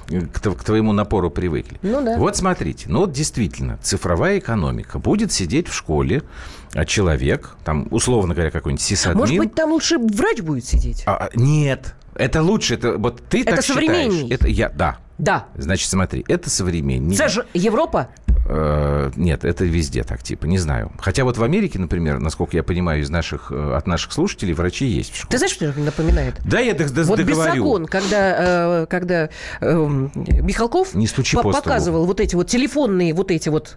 к, 0.08 0.40
к 0.40 0.64
твоему 0.64 0.92
напору 0.92 1.30
привыкли. 1.30 1.78
Ну 1.82 2.02
да. 2.02 2.18
Вот 2.18 2.36
смотрите. 2.36 2.86
Ну 2.88 3.00
вот 3.00 3.12
действительно, 3.12 3.78
цифровая 3.80 4.40
экономика 4.40 4.98
будет 4.98 5.30
сидеть 5.30 5.68
в 5.68 5.74
школе 5.74 6.22
а 6.22 6.59
человек, 6.86 7.56
там, 7.64 7.88
условно 7.90 8.34
говоря, 8.34 8.50
какой-нибудь 8.50 8.82
сисадмин... 8.82 9.18
Может 9.18 9.36
быть, 9.38 9.54
там 9.54 9.70
лучше 9.72 9.98
врач 9.98 10.40
будет 10.40 10.64
сидеть? 10.64 11.02
А, 11.06 11.28
нет, 11.34 11.94
это 12.14 12.42
лучше, 12.42 12.74
это 12.74 12.96
вот 12.96 13.22
ты 13.28 13.42
это 13.42 13.56
так 13.56 13.64
считаешь. 13.64 14.30
Это 14.30 14.48
я, 14.48 14.68
да. 14.68 14.98
Да. 15.18 15.46
Значит, 15.54 15.90
смотри, 15.90 16.24
это 16.28 16.48
современнее. 16.48 17.14
Это 17.14 17.28
же 17.28 17.46
Европа? 17.52 18.08
Э, 18.48 19.10
нет, 19.16 19.44
это 19.44 19.66
везде 19.66 20.02
так, 20.02 20.22
типа, 20.22 20.46
не 20.46 20.56
знаю. 20.56 20.92
Хотя 20.98 21.24
вот 21.24 21.36
в 21.36 21.42
Америке, 21.44 21.78
например, 21.78 22.20
насколько 22.20 22.56
я 22.56 22.62
понимаю 22.62 23.02
из 23.02 23.10
наших, 23.10 23.52
э, 23.52 23.74
от 23.76 23.86
наших 23.86 24.12
слушателей, 24.12 24.54
врачи 24.54 24.86
есть 24.86 25.12
в 25.12 25.16
школе. 25.16 25.30
Ты 25.32 25.38
знаешь, 25.38 25.52
что 25.52 25.66
это 25.66 25.78
напоминает? 25.78 26.36
Да, 26.44 26.58
я 26.58 26.72
д- 26.72 26.88
д- 26.88 27.02
вот 27.02 27.18
договорю. 27.18 27.52
Бесогон, 27.52 27.86
когда, 27.86 28.80
э, 28.82 28.86
когда 28.88 29.28
Михалков 29.60 30.94
не 30.94 31.06
стучи 31.06 31.36
по- 31.36 31.42
показывал 31.50 32.06
вот 32.06 32.20
эти 32.20 32.34
вот 32.34 32.48
телефонные 32.48 33.12
вот 33.14 33.30
эти 33.30 33.48
вот 33.48 33.76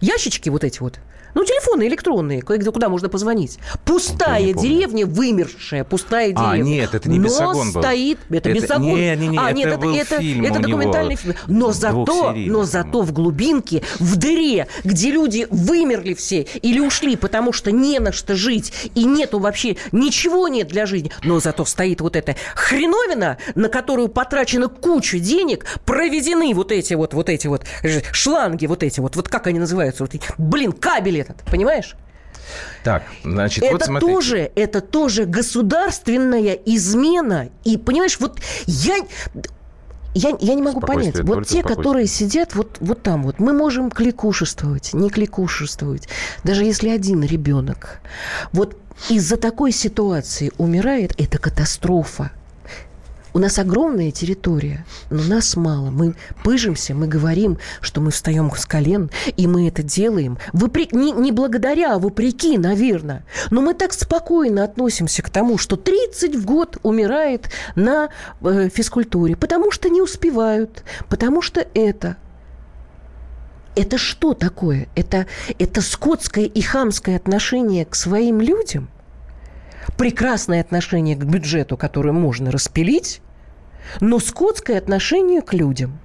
ящички 0.00 0.48
вот 0.50 0.62
эти 0.64 0.78
вот, 0.80 1.00
Ну, 1.34 1.44
телефоны 1.44 1.86
электронные, 1.86 2.42
куда 2.42 2.88
можно 2.88 3.08
позвонить. 3.08 3.58
Пустая 3.84 4.52
деревня, 4.52 5.06
вымершая, 5.06 5.84
пустая 5.84 6.32
А, 6.36 6.52
деревня. 6.52 6.70
нет, 6.70 6.94
это 6.94 7.08
не 7.08 7.18
Но 7.18 7.24
«Бесогон» 7.26 7.72
был. 7.72 7.82
стоит... 7.82 8.18
Это, 8.28 8.50
Это- 8.50 8.60
«Бесогон». 8.60 8.82
не, 8.82 9.16
не, 9.16 9.28
не, 9.28 9.38
а, 9.38 9.50
это 9.50 9.54
нет, 9.56 9.80
был 9.80 9.94
это, 9.94 10.18
фильм 10.18 10.44
это 10.44 10.58
документальный 10.60 11.14
него, 11.14 11.22
фильм. 11.22 11.36
Но 11.46 11.72
зато, 11.72 12.32
но 12.34 12.64
зато 12.64 13.02
в 13.02 13.12
глубинке, 13.12 13.82
в 13.98 14.16
дыре, 14.16 14.66
где 14.84 15.10
люди 15.10 15.46
вымерли 15.50 16.14
все 16.14 16.42
или 16.42 16.80
ушли, 16.80 17.16
потому 17.16 17.52
что 17.52 17.70
не 17.70 17.98
на 17.98 18.12
что 18.12 18.34
жить, 18.34 18.90
и 18.94 19.04
нету 19.04 19.38
вообще, 19.38 19.76
ничего 19.92 20.48
нет 20.48 20.68
для 20.68 20.86
жизни, 20.86 21.12
но 21.24 21.40
зато 21.40 21.64
стоит 21.64 22.00
вот 22.00 22.16
эта 22.16 22.36
хреновина, 22.54 23.38
на 23.54 23.68
которую 23.68 24.08
потрачено 24.08 24.68
куча 24.68 25.18
денег, 25.18 25.66
проведены 25.84 26.54
вот 26.54 26.72
эти 26.72 26.94
вот, 26.94 27.14
вот 27.14 27.28
эти 27.28 27.46
вот 27.46 27.64
э, 27.82 28.00
шланги, 28.12 28.66
вот 28.66 28.82
эти 28.82 29.00
вот, 29.00 29.16
вот 29.16 29.28
как 29.28 29.46
они 29.46 29.58
называются, 29.58 30.04
вот 30.04 30.14
блин, 30.38 30.72
кабель 30.72 31.19
этот, 31.20 31.42
понимаешь? 31.44 31.96
Так, 32.82 33.02
значит, 33.22 33.62
это 33.62 33.72
вот 33.72 33.82
смотрите. 33.84 34.12
тоже, 34.12 34.50
это 34.54 34.80
тоже 34.80 35.24
государственная 35.24 36.54
измена. 36.54 37.50
И 37.64 37.76
понимаешь, 37.76 38.18
вот 38.18 38.40
я, 38.66 38.96
я, 40.14 40.36
я 40.40 40.54
не 40.54 40.62
могу 40.62 40.80
понять. 40.80 41.16
Вот 41.20 41.26
только 41.26 41.44
те, 41.44 41.62
которые 41.62 42.06
сидят 42.06 42.54
вот, 42.54 42.78
вот 42.80 43.02
там 43.02 43.24
вот, 43.24 43.38
мы 43.38 43.52
можем 43.52 43.90
кликушествовать, 43.90 44.94
не 44.94 45.10
кликушествовать. 45.10 46.08
Даже 46.42 46.64
если 46.64 46.88
один 46.88 47.22
ребенок 47.22 48.00
вот 48.52 48.76
из-за 49.08 49.36
такой 49.36 49.72
ситуации 49.72 50.52
умирает, 50.58 51.14
это 51.18 51.38
катастрофа. 51.38 52.32
У 53.32 53.38
нас 53.38 53.58
огромная 53.58 54.10
территория, 54.10 54.84
но 55.10 55.22
нас 55.22 55.56
мало. 55.56 55.90
Мы 55.90 56.14
пыжимся, 56.42 56.94
мы 56.94 57.06
говорим, 57.06 57.58
что 57.80 58.00
мы 58.00 58.10
встаем 58.10 58.50
с 58.50 58.66
колен, 58.66 59.10
и 59.36 59.46
мы 59.46 59.68
это 59.68 59.82
делаем. 59.82 60.38
Вопреки, 60.52 60.96
не, 60.96 61.12
не 61.12 61.30
благодаря, 61.30 61.94
а 61.94 61.98
вопреки, 61.98 62.58
наверное. 62.58 63.24
Но 63.50 63.60
мы 63.60 63.74
так 63.74 63.92
спокойно 63.92 64.64
относимся 64.64 65.22
к 65.22 65.30
тому, 65.30 65.58
что 65.58 65.76
30 65.76 66.34
в 66.34 66.44
год 66.44 66.78
умирает 66.82 67.50
на 67.76 68.08
э, 68.40 68.68
физкультуре, 68.68 69.36
потому 69.36 69.70
что 69.70 69.88
не 69.88 70.02
успевают, 70.02 70.82
потому 71.08 71.40
что 71.42 71.64
это. 71.74 72.16
Это 73.76 73.98
что 73.98 74.34
такое? 74.34 74.88
Это, 74.96 75.26
это 75.58 75.80
скотское 75.80 76.44
и 76.44 76.60
хамское 76.60 77.16
отношение 77.16 77.84
к 77.84 77.94
своим 77.94 78.40
людям– 78.40 78.88
прекрасное 79.96 80.60
отношение 80.60 81.16
к 81.16 81.24
бюджету, 81.24 81.76
которое 81.76 82.12
можно 82.12 82.50
распилить, 82.50 83.20
но 84.00 84.18
скотское 84.18 84.78
отношение 84.78 85.42
к 85.42 85.52
людям. 85.54 85.98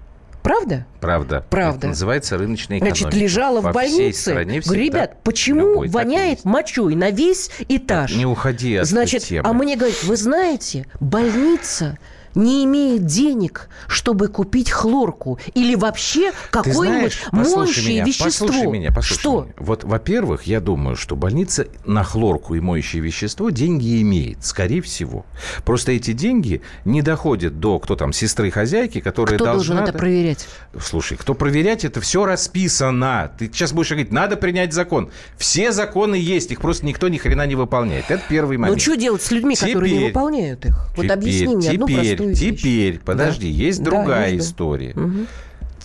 Правда? 0.46 0.86
Правда. 1.02 1.44
Правда. 1.50 1.80
Это 1.80 1.88
называется 1.88 2.38
рыночная 2.38 2.78
экономика. 2.78 3.02
Значит, 3.02 3.20
лежала 3.20 3.62
По 3.64 3.72
в 3.72 3.74
больнице. 3.74 4.22
стране 4.22 4.60
Говорю, 4.60 4.62
всегда 4.62 5.00
ребят, 5.00 5.24
почему 5.24 5.60
любой, 5.68 5.88
воняет 5.90 6.46
мочой 6.46 6.94
на 6.94 7.10
весь 7.10 7.50
этаж? 7.68 8.16
Не 8.16 8.28
уходи 8.28 8.76
от 8.76 8.86
Значит, 8.86 9.24
темы. 9.24 9.50
а 9.50 9.54
мне 9.54 9.76
говорят, 9.76 10.04
вы 10.04 10.16
знаете, 10.16 10.86
больница 11.00 11.98
не 12.36 12.66
имеет 12.66 13.06
денег, 13.06 13.70
чтобы 13.88 14.28
купить 14.28 14.70
хлорку 14.70 15.40
или 15.54 15.76
вообще 15.76 16.32
какое-нибудь 16.52 17.18
моющее 17.32 17.96
меня, 17.96 18.06
вещество. 18.06 18.48
Послушай 18.48 18.68
меня, 18.68 18.92
послушай 18.92 19.20
что? 19.20 19.44
меня. 19.44 19.54
Вот, 19.58 19.84
во-первых, 19.84 20.44
я 20.44 20.60
думаю, 20.60 20.96
что 20.96 21.16
больница 21.16 21.68
на 21.86 22.04
хлорку 22.04 22.56
и 22.56 22.60
моющее 22.60 23.02
вещество 23.02 23.50
деньги 23.50 24.02
имеет, 24.02 24.46
скорее 24.46 24.82
всего. 24.82 25.26
Просто 25.64 25.94
эти 25.94 26.12
деньги 26.14 26.62
не 26.84 27.02
доходят 27.02 27.60
до, 27.60 27.80
кто 27.80 27.96
там, 27.96 28.14
сестры-хозяйки, 28.14 29.00
которая 29.00 29.36
Кто 29.38 29.46
должен 29.46 29.76
должна... 29.78 29.90
это 29.90 29.98
проверять? 29.98 30.48
Слушай, 30.80 31.18
кто 31.18 31.34
проверять, 31.34 31.86
это 31.86 32.02
все 32.02 32.26
расписано. 32.26 33.32
Ты 33.38 33.48
сейчас 33.48 33.72
будешь 33.72 33.90
говорить, 33.90 34.12
надо 34.12 34.36
принять 34.38 34.74
закон. 34.74 35.10
Все 35.38 35.72
законы 35.72 36.16
есть, 36.16 36.52
их 36.52 36.62
просто 36.62 36.86
никто 36.86 37.08
ни 37.08 37.18
хрена 37.18 37.46
не 37.46 37.56
выполняет. 37.56 38.06
Это 38.10 38.24
первый 38.28 38.58
момент. 38.58 38.78
Ну, 38.78 38.82
что 38.82 38.96
делать 38.98 39.22
с 39.22 39.32
людьми, 39.32 39.56
которые 39.56 39.92
не 39.92 39.98
Теперь- 39.98 40.08
выполняют 40.10 40.66
их? 40.66 40.76
Вот 40.96 41.10
объясни 41.10 41.56
мне 41.56 41.70
одну 41.70 41.88
теперь, 41.88 42.08
простую 42.16 42.25
вещь. 42.30 42.40
Теперь, 42.60 43.00
подожди, 43.00 43.52
Да. 43.52 43.58
есть 43.64 43.84
Да, 43.84 43.92
другая 43.92 44.30
жду. 44.30 44.40
история. 44.40 44.94
Мгм. 44.96 45.28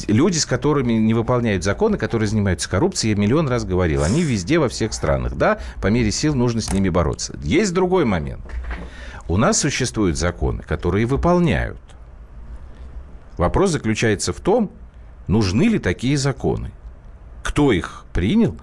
Люди, 0.09 0.39
с 0.39 0.47
которыми 0.47 0.95
не 0.95 1.13
выполняют 1.13 1.63
законы, 1.63 1.99
которые 1.99 2.27
занимаются 2.27 2.71
коррупцией, 2.71 3.15
я 3.15 3.21
миллион 3.21 3.49
раз 3.49 3.65
говорил, 3.65 4.03
они 4.03 4.23
везде, 4.23 4.59
во 4.59 4.69
всех 4.71 4.95
странах. 4.95 5.35
Да, 5.37 5.59
по 5.83 5.89
мере 5.89 6.11
сил 6.11 6.35
нужно 6.35 6.61
с 6.63 6.73
ними 6.73 6.89
бороться. 6.89 7.39
Есть 7.43 7.75
другой 7.75 8.07
момент. 8.07 8.41
У 9.29 9.37
нас 9.37 9.59
существуют 9.59 10.17
законы, 10.17 10.63
которые 10.63 11.05
выполняют. 11.07 11.79
Вопрос 13.37 13.71
заключается 13.71 14.33
в 14.33 14.41
том, 14.41 14.71
нужны 15.27 15.65
ли 15.65 15.79
такие 15.79 16.17
законы. 16.17 16.73
Кто 17.43 17.73
их 17.73 18.05
принял, 18.13 18.57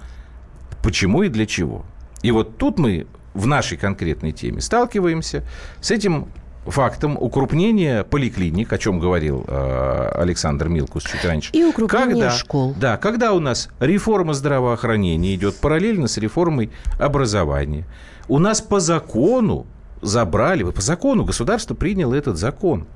почему 0.84 1.24
и 1.24 1.30
для 1.30 1.46
чего. 1.46 1.86
И 2.22 2.32
вот 2.32 2.58
тут 2.58 2.80
мы 2.80 3.08
в 3.34 3.46
нашей 3.48 3.78
конкретной 3.78 4.32
теме 4.32 4.62
сталкиваемся 4.62 5.44
с 5.82 5.92
этим 5.92 6.28
фактом 6.71 7.17
укрупнения 7.19 8.03
поликлиник, 8.03 8.71
о 8.71 8.77
чем 8.77 8.99
говорил 8.99 9.45
э, 9.47 10.10
Александр 10.15 10.67
Милкус 10.67 11.03
чуть 11.03 11.23
раньше. 11.25 11.51
И 11.53 11.63
укрупнение 11.63 12.13
когда, 12.13 12.32
школ. 12.32 12.75
Да, 12.77 12.97
когда 12.97 13.34
у 13.34 13.39
нас 13.39 13.69
реформа 13.80 14.34
здравоохранения 14.34 15.36
идет 15.36 15.58
параллельно 15.58 16.08
с 16.08 16.17
реформой 16.17 16.71
образования. 16.99 17.86
У 18.27 18.39
нас 18.39 18.62
по 18.62 18.80
закону 18.80 19.65
забрали, 20.01 20.63
по 20.63 20.82
закону 20.82 21.25
государство 21.25 21.73
приняло 21.73 22.13
этот 22.13 22.38
закон. 22.38 22.88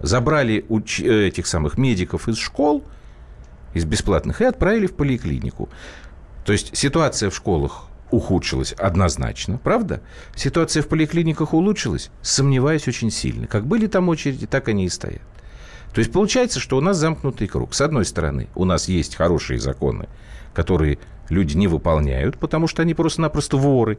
Забрали 0.00 0.64
уч- 0.68 1.04
э, 1.04 1.28
этих 1.28 1.46
самых 1.46 1.78
медиков 1.78 2.28
из 2.28 2.38
школ, 2.38 2.84
из 3.74 3.84
бесплатных, 3.84 4.40
и 4.40 4.44
отправили 4.44 4.86
в 4.86 4.94
поликлинику. 4.94 5.68
То 6.44 6.52
есть 6.52 6.76
ситуация 6.76 7.30
в 7.30 7.34
школах 7.34 7.88
ухудшилась 8.10 8.72
однозначно, 8.72 9.58
правда? 9.58 10.00
Ситуация 10.34 10.82
в 10.82 10.88
поликлиниках 10.88 11.54
улучшилась, 11.54 12.10
сомневаюсь 12.22 12.88
очень 12.88 13.10
сильно. 13.10 13.46
Как 13.46 13.66
были 13.66 13.86
там 13.86 14.08
очереди, 14.08 14.46
так 14.46 14.68
они 14.68 14.86
и 14.86 14.88
стоят. 14.88 15.22
То 15.92 16.00
есть 16.00 16.12
получается, 16.12 16.60
что 16.60 16.76
у 16.76 16.80
нас 16.80 16.98
замкнутый 16.98 17.48
круг. 17.48 17.74
С 17.74 17.80
одной 17.80 18.04
стороны, 18.04 18.48
у 18.54 18.64
нас 18.64 18.88
есть 18.88 19.16
хорошие 19.16 19.58
законы, 19.58 20.08
которые 20.52 20.98
люди 21.30 21.56
не 21.56 21.68
выполняют, 21.68 22.38
потому 22.38 22.66
что 22.66 22.82
они 22.82 22.94
просто-напросто 22.94 23.56
воры. 23.56 23.98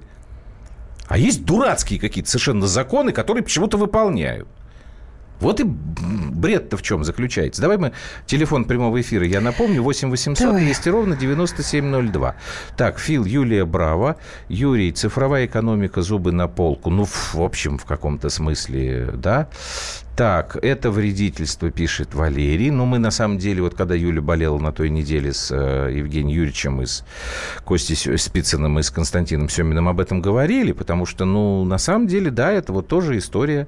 А 1.08 1.18
есть 1.18 1.46
дурацкие 1.46 2.00
какие-то 2.00 2.30
совершенно 2.30 2.68
законы, 2.68 3.12
которые 3.12 3.44
почему-то 3.44 3.78
выполняют. 3.78 4.48
Вот 5.40 5.60
и 5.60 5.64
бред-то 5.66 6.78
в 6.78 6.82
чем 6.82 7.04
заключается. 7.04 7.62
Давай 7.62 7.78
мы 7.78 7.92
телефон 8.26 8.66
прямого 8.66 9.00
эфира, 9.00 9.26
я 9.26 9.42
напомню, 9.42 9.84
8 9.84 10.10
800 10.10 10.48
Давай. 10.48 10.64
200 10.64 10.90
ровно 10.90 11.16
9702. 11.16 12.36
Так, 12.76 13.00
Фил, 13.00 13.26
Юлия 13.26 13.66
Браво, 13.66 14.18
Юрий, 14.50 14.92
цифровая 14.92 15.46
экономика, 15.46 16.02
зубы 16.02 16.32
на 16.32 16.48
полку. 16.48 16.90
Ну, 16.90 17.06
в 17.06 17.38
в 17.38 17.42
общем, 17.42 17.78
в 17.78 17.86
каком-то 17.86 18.30
смысле, 18.30 19.12
да. 19.14 19.48
Так, 20.16 20.58
это 20.64 20.90
вредительство, 20.90 21.70
пишет 21.70 22.16
Валерий. 22.16 22.72
Но 22.72 22.86
мы, 22.86 22.98
на 22.98 23.12
самом 23.12 23.38
деле, 23.38 23.62
вот 23.62 23.76
когда 23.76 23.94
Юля 23.94 24.22
болела 24.22 24.58
на 24.58 24.72
той 24.72 24.90
неделе 24.90 25.34
с 25.34 25.52
э, 25.52 25.92
Евгением 25.94 26.36
Юрьевичем 26.36 26.82
и 26.82 26.88
с 26.88 27.06
Костей 27.64 27.96
Спицыным 28.18 28.80
и 28.80 28.82
с 28.82 28.90
Константином 28.90 29.50
Семиным 29.50 29.88
об 29.88 30.00
этом 30.00 30.22
говорили, 30.22 30.72
потому 30.72 31.06
что, 31.06 31.26
ну, 31.26 31.64
на 31.66 31.78
самом 31.78 32.08
деле, 32.08 32.32
да, 32.32 32.52
это 32.52 32.74
вот 32.74 32.88
тоже 32.88 33.20
история 33.20 33.68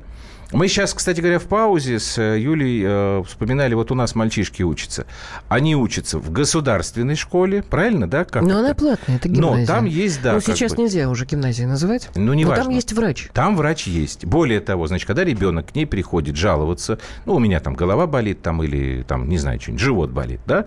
мы 0.51 0.67
сейчас, 0.67 0.93
кстати 0.95 1.19
говоря, 1.21 1.37
в 1.37 1.43
паузе 1.43 1.99
с 1.99 2.17
э, 2.17 2.39
Юлей 2.39 2.81
э, 2.83 3.23
вспоминали, 3.27 3.75
вот 3.75 3.91
у 3.91 3.95
нас 3.95 4.15
мальчишки 4.15 4.63
учатся. 4.63 5.05
Они 5.47 5.75
учатся 5.75 6.17
в 6.17 6.31
государственной 6.31 7.15
школе, 7.15 7.61
правильно, 7.61 8.09
да? 8.09 8.25
Как 8.25 8.41
Но 8.41 8.49
это? 8.49 8.59
она 8.59 8.73
платная, 8.73 9.17
это 9.17 9.27
Но 9.29 9.33
гимназия. 9.35 9.67
там 9.67 9.85
есть, 9.85 10.21
да, 10.23 10.33
Ну, 10.33 10.39
сейчас 10.41 10.73
бы- 10.73 10.81
нельзя 10.81 11.07
уже 11.09 11.25
гимназии 11.25 11.65
называть. 11.65 12.09
Ну, 12.15 12.33
не 12.33 12.45
Но 12.45 12.49
важно. 12.49 12.63
там 12.65 12.73
есть 12.73 12.93
врач. 12.93 13.29
Там 13.33 13.55
врач 13.55 13.85
есть. 13.85 14.25
Более 14.25 14.59
того, 14.59 14.87
значит, 14.87 15.05
когда 15.05 15.23
ребенок 15.23 15.71
к 15.71 15.75
ней 15.75 15.85
приходит 15.85 16.35
жаловаться, 16.35 16.97
ну, 17.25 17.35
у 17.35 17.39
меня 17.39 17.59
там 17.59 17.75
голова 17.75 18.07
болит, 18.07 18.41
там, 18.41 18.63
или, 18.63 19.03
там, 19.07 19.29
не 19.29 19.37
знаю, 19.37 19.59
что-нибудь, 19.61 19.81
живот 19.83 20.09
болит, 20.09 20.39
да, 20.47 20.65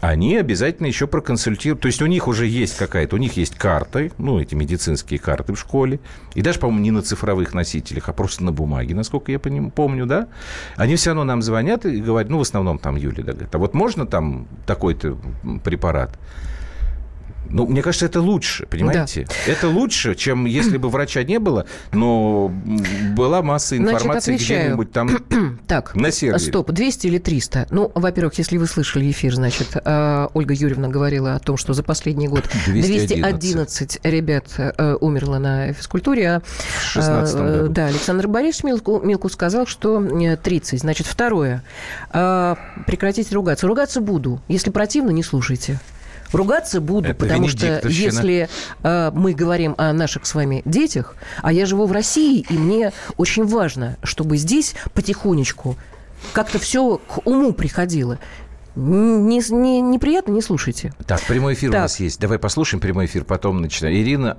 они 0.00 0.36
обязательно 0.36 0.86
еще 0.86 1.06
проконсультируют. 1.06 1.80
То 1.80 1.86
есть 1.86 2.02
у 2.02 2.06
них 2.06 2.28
уже 2.28 2.46
есть 2.46 2.76
какая-то, 2.76 3.16
у 3.16 3.18
них 3.18 3.36
есть 3.36 3.56
карты, 3.56 4.12
ну, 4.18 4.40
эти 4.40 4.54
медицинские 4.54 5.18
карты 5.18 5.54
в 5.54 5.58
школе. 5.58 6.00
И 6.34 6.42
даже, 6.42 6.58
по-моему, 6.58 6.82
не 6.82 6.90
на 6.90 7.02
цифровых 7.02 7.54
носителях, 7.54 8.08
а 8.08 8.12
просто 8.12 8.44
на 8.44 8.52
бумаге, 8.52 8.94
насколько 8.94 9.32
я 9.32 9.38
помню, 9.38 10.06
да. 10.06 10.28
Они 10.76 10.96
все 10.96 11.10
равно 11.10 11.24
нам 11.24 11.42
звонят 11.42 11.86
и 11.86 12.00
говорят, 12.00 12.30
ну, 12.30 12.38
в 12.38 12.42
основном 12.42 12.78
там 12.78 12.96
Юля, 12.96 13.24
да, 13.24 13.32
говорит, 13.32 13.54
а 13.54 13.58
вот 13.58 13.74
можно 13.74 14.06
там 14.06 14.46
такой-то 14.66 15.18
препарат? 15.64 16.18
Ну, 17.50 17.66
мне 17.66 17.82
кажется, 17.82 18.06
это 18.06 18.20
лучше, 18.20 18.66
понимаете? 18.66 19.26
Это 19.46 19.68
лучше, 19.68 20.14
чем 20.14 20.44
если 20.46 20.76
бы 20.76 20.88
врача 20.88 21.22
не 21.24 21.38
было, 21.38 21.66
но 21.92 22.52
была 23.14 23.42
масса 23.42 23.76
информации 23.76 24.36
где-нибудь 24.36 24.92
там 24.92 25.18
Так, 25.66 25.94
на 25.94 26.10
сервере. 26.10 26.38
стоп, 26.38 26.70
200 26.70 27.06
или 27.06 27.18
300? 27.18 27.68
Ну, 27.70 27.90
во-первых, 27.94 28.34
если 28.38 28.56
вы 28.56 28.66
слышали 28.66 29.10
эфир, 29.10 29.34
значит, 29.34 29.68
э, 29.74 30.28
Ольга 30.34 30.54
Юрьевна 30.54 30.88
говорила 30.88 31.34
о 31.34 31.38
том, 31.38 31.56
что 31.56 31.72
за 31.72 31.82
последний 31.82 32.28
год 32.28 32.44
211. 32.66 33.08
211 33.08 33.98
ребят 34.02 34.46
э, 34.58 34.96
умерло 35.00 35.38
на 35.38 35.72
физкультуре. 35.72 36.30
а, 36.30 36.40
В 36.40 36.96
16-м 36.96 37.40
э, 37.46 37.56
году. 37.62 37.72
Да, 37.72 37.86
Александр 37.86 38.28
Борисович 38.28 38.64
Милку, 38.64 39.00
Милку 39.00 39.28
сказал, 39.28 39.66
что 39.66 40.00
э, 40.02 40.36
30. 40.36 40.80
Значит, 40.80 41.06
второе. 41.06 41.62
Прекратите 42.10 43.34
ругаться. 43.34 43.66
Ругаться 43.66 44.00
буду. 44.00 44.40
Если 44.48 44.70
противно, 44.70 45.10
не 45.10 45.22
слушайте. 45.22 45.80
Ругаться 46.32 46.80
буду, 46.80 47.08
Это 47.08 47.18
потому 47.18 47.48
что 47.48 47.80
если 47.88 48.48
э, 48.82 49.10
мы 49.14 49.32
говорим 49.34 49.74
о 49.78 49.92
наших 49.92 50.26
с 50.26 50.34
вами 50.34 50.62
детях, 50.64 51.14
а 51.42 51.52
я 51.52 51.66
живу 51.66 51.86
в 51.86 51.92
России, 51.92 52.44
и 52.48 52.54
мне 52.58 52.92
очень 53.16 53.44
важно, 53.46 53.96
чтобы 54.02 54.36
здесь 54.36 54.74
потихонечку 54.94 55.76
как-то 56.32 56.58
все 56.58 56.98
к 56.98 57.26
уму 57.26 57.52
приходило. 57.52 58.18
Не, 58.74 59.38
не- 59.38 59.80
неприятно, 59.80 60.32
не 60.32 60.42
слушайте. 60.42 60.92
Так, 61.06 61.22
прямой 61.22 61.54
эфир 61.54 61.70
у 61.70 61.72
Так. 61.72 61.82
нас 61.82 61.98
есть. 62.00 62.20
Давай 62.20 62.38
послушаем 62.38 62.80
прямой 62.80 63.06
эфир, 63.06 63.24
потом 63.24 63.62
начинаем. 63.62 63.96
Ирина... 63.96 64.36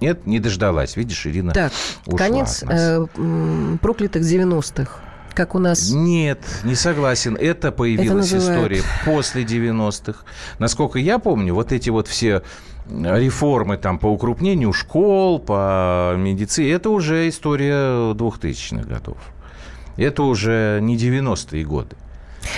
Нет, 0.00 0.26
не 0.26 0.40
дождалась. 0.40 0.96
Видишь, 0.96 1.24
Ирина 1.26 1.52
Так, 1.52 1.72
ушла 2.06 2.18
конец 2.18 2.62
от 2.64 2.68
нас. 2.68 2.80
э, 3.16 3.76
проклятых 3.80 4.22
90-х. 4.22 4.90
Как 5.34 5.54
у 5.54 5.58
нас... 5.58 5.90
Нет, 5.90 6.38
не 6.62 6.74
согласен. 6.76 7.36
Это 7.36 7.72
появилась 7.72 8.28
Это 8.30 8.36
называют- 8.36 8.72
история 8.72 8.82
после 9.04 9.42
90-х. 9.42 10.20
Насколько 10.58 10.98
я 10.98 11.18
помню, 11.18 11.54
вот 11.54 11.72
эти 11.72 11.90
вот 11.90 12.06
все 12.06 12.42
реформы 12.88 13.76
там 13.76 13.98
по 13.98 14.06
укрупнению 14.06 14.72
школ, 14.72 15.38
по 15.40 16.14
медицине, 16.16 16.70
это 16.72 16.90
уже 16.90 17.28
история 17.28 18.12
2000-х 18.14 18.86
годов. 18.86 19.16
Это 19.96 20.22
уже 20.22 20.78
не 20.82 20.96
90-е 20.96 21.64
годы. 21.64 21.96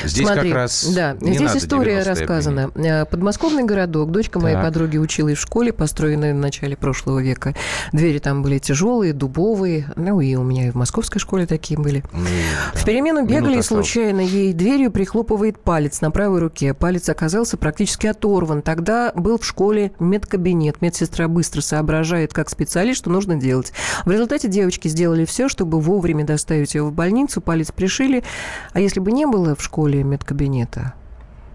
Здесь 0.05 0.27
Смотри, 0.27 0.51
как 0.51 0.57
раз 0.57 0.87
да, 0.95 1.17
здесь 1.21 1.57
история 1.57 1.99
90-е 1.99 2.03
рассказана. 2.03 2.71
Э, 2.75 3.05
Подмосковный 3.05 3.65
городок. 3.65 4.11
Дочка 4.11 4.39
моей 4.39 4.55
Так. 4.57 4.65
подруги 4.65 4.99
училась 4.99 5.39
в 5.39 5.41
школе, 5.41 5.73
построенной 5.73 6.33
в 6.33 6.37
начале 6.37 6.77
прошлого 6.77 7.21
века. 7.21 7.55
Двери 7.93 8.19
там 8.19 8.43
были 8.43 8.59
тяжелые, 8.59 9.13
дубовые. 9.13 9.93
Ну 9.97 10.21
и 10.21 10.35
у 10.35 10.43
меня 10.43 10.69
и 10.69 10.71
в 10.71 10.75
московской 10.75 11.21
школе 11.21 11.47
такие 11.47 11.79
были. 11.79 12.03
Ну, 12.13 12.25
да. 12.25 12.79
В 12.79 12.85
перемену 12.85 13.21
Минута 13.21 13.35
бегали, 13.35 13.59
и 13.59 13.63
случайно 13.63 14.21
ей 14.21 14.53
дверью 14.53 14.91
прихлопывает 14.91 15.59
палец 15.59 16.01
на 16.01 16.11
правой 16.11 16.41
руке. 16.41 16.75
Палец 16.75 17.09
оказался 17.09 17.57
практически 17.57 18.07
оторван. 18.07 18.63
Тогда 18.63 19.13
был 19.15 19.39
в 19.39 19.45
школе 19.45 19.93
медкабинет. 19.99 20.83
Медсестра 20.83 21.29
быстро 21.29 21.61
соображает, 21.61 22.33
как 22.33 22.51
специалист, 22.51 22.99
что 22.99 23.11
нужно 23.11 23.37
делать. 23.37 23.73
В 24.05 24.11
результате 24.11 24.49
девочки 24.49 24.89
сделали 24.89 25.25
все, 25.25 25.49
чтобы 25.49 25.81
вовремя 25.81 26.25
доставить 26.25 26.75
ее 26.75 26.85
в 26.85 26.93
больницу. 26.93 27.41
Палец 27.41 27.71
пришили. 27.73 28.25
А 28.73 28.81
если 28.81 29.01
бы 29.01 29.13
не 29.13 29.27
было 29.27 29.55
в 29.55 29.63
школе 29.63 29.76
медкабинета, 29.85 30.95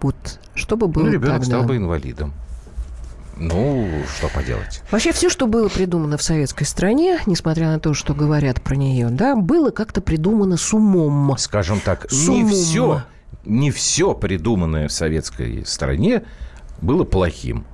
вот 0.02 0.40
что 0.56 0.78
бы 0.78 0.88
было 0.88 1.04
Ну, 1.06 1.12
ребенок 1.12 1.42
тогда? 1.42 1.46
стал 1.46 1.64
бы 1.64 1.78
инвалидом. 1.78 2.34
Ну, 3.38 3.88
что 4.18 4.28
поделать. 4.30 4.84
Вообще 4.92 5.12
все, 5.14 5.30
что 5.30 5.48
было 5.48 5.68
придумано 5.68 6.18
в 6.18 6.22
советской 6.22 6.66
стране, 6.66 7.20
несмотря 7.26 7.68
на 7.70 7.80
то, 7.80 7.94
что 7.94 8.14
говорят 8.14 8.62
про 8.62 8.76
нее, 8.76 9.10
да, 9.10 9.36
было 9.36 9.72
как-то 9.72 10.02
придумано 10.02 10.58
с 10.58 10.74
умом. 10.74 11.34
Скажем 11.40 11.80
так, 11.80 12.06
С 12.12 12.28
не 12.28 12.44
умом. 12.44 12.50
все, 12.52 13.04
не 13.46 13.72
все 13.72 14.14
придуманное 14.14 14.88
в 14.88 14.92
советской 14.92 15.66
стране 15.66 16.22
было 16.82 17.04
плохим. 17.04 17.66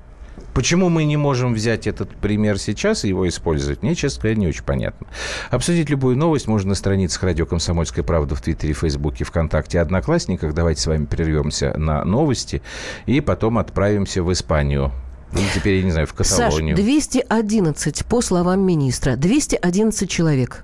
Почему 0.58 0.90
мы 0.90 1.04
не 1.04 1.18
можем 1.18 1.54
взять 1.54 1.86
этот 1.86 2.10
пример 2.16 2.58
сейчас 2.58 3.06
и 3.06 3.10
его 3.10 3.30
использовать, 3.30 3.84
мне, 3.84 3.94
честно 3.94 4.24
говоря, 4.24 4.40
не 4.40 4.48
очень 4.48 4.64
понятно. 4.64 5.06
Обсудить 5.52 5.88
любую 5.92 6.18
новость 6.18 6.48
можно 6.48 6.70
на 6.70 6.76
страницах 6.76 7.22
радио 7.22 7.46
«Комсомольская 7.46 8.04
правда» 8.04 8.34
в 8.34 8.42
Твиттере, 8.42 8.74
Фейсбуке, 8.74 9.24
ВКонтакте, 9.24 9.80
Одноклассниках. 9.80 10.56
Давайте 10.56 10.82
с 10.82 10.88
вами 10.88 11.06
прервемся 11.06 11.78
на 11.78 12.04
новости 12.04 12.64
и 13.06 13.22
потом 13.22 13.60
отправимся 13.60 14.24
в 14.24 14.34
Испанию. 14.34 14.92
Или 15.32 15.46
теперь, 15.54 15.76
я 15.76 15.84
не 15.84 15.92
знаю, 15.92 16.08
в 16.08 16.26
Саш, 16.26 16.38
Каталонию. 16.40 16.76
211, 16.76 18.06
по 18.08 18.22
словам 18.22 18.62
министра, 18.62 19.16
211 19.16 20.10
человек. 20.10 20.64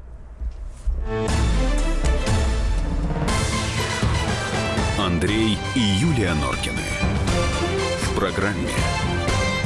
Андрей 4.97 5.59
и 5.75 5.79
Юлия 5.79 6.33
Норкины. 6.33 6.81
В 8.01 8.15
программе 8.15 8.69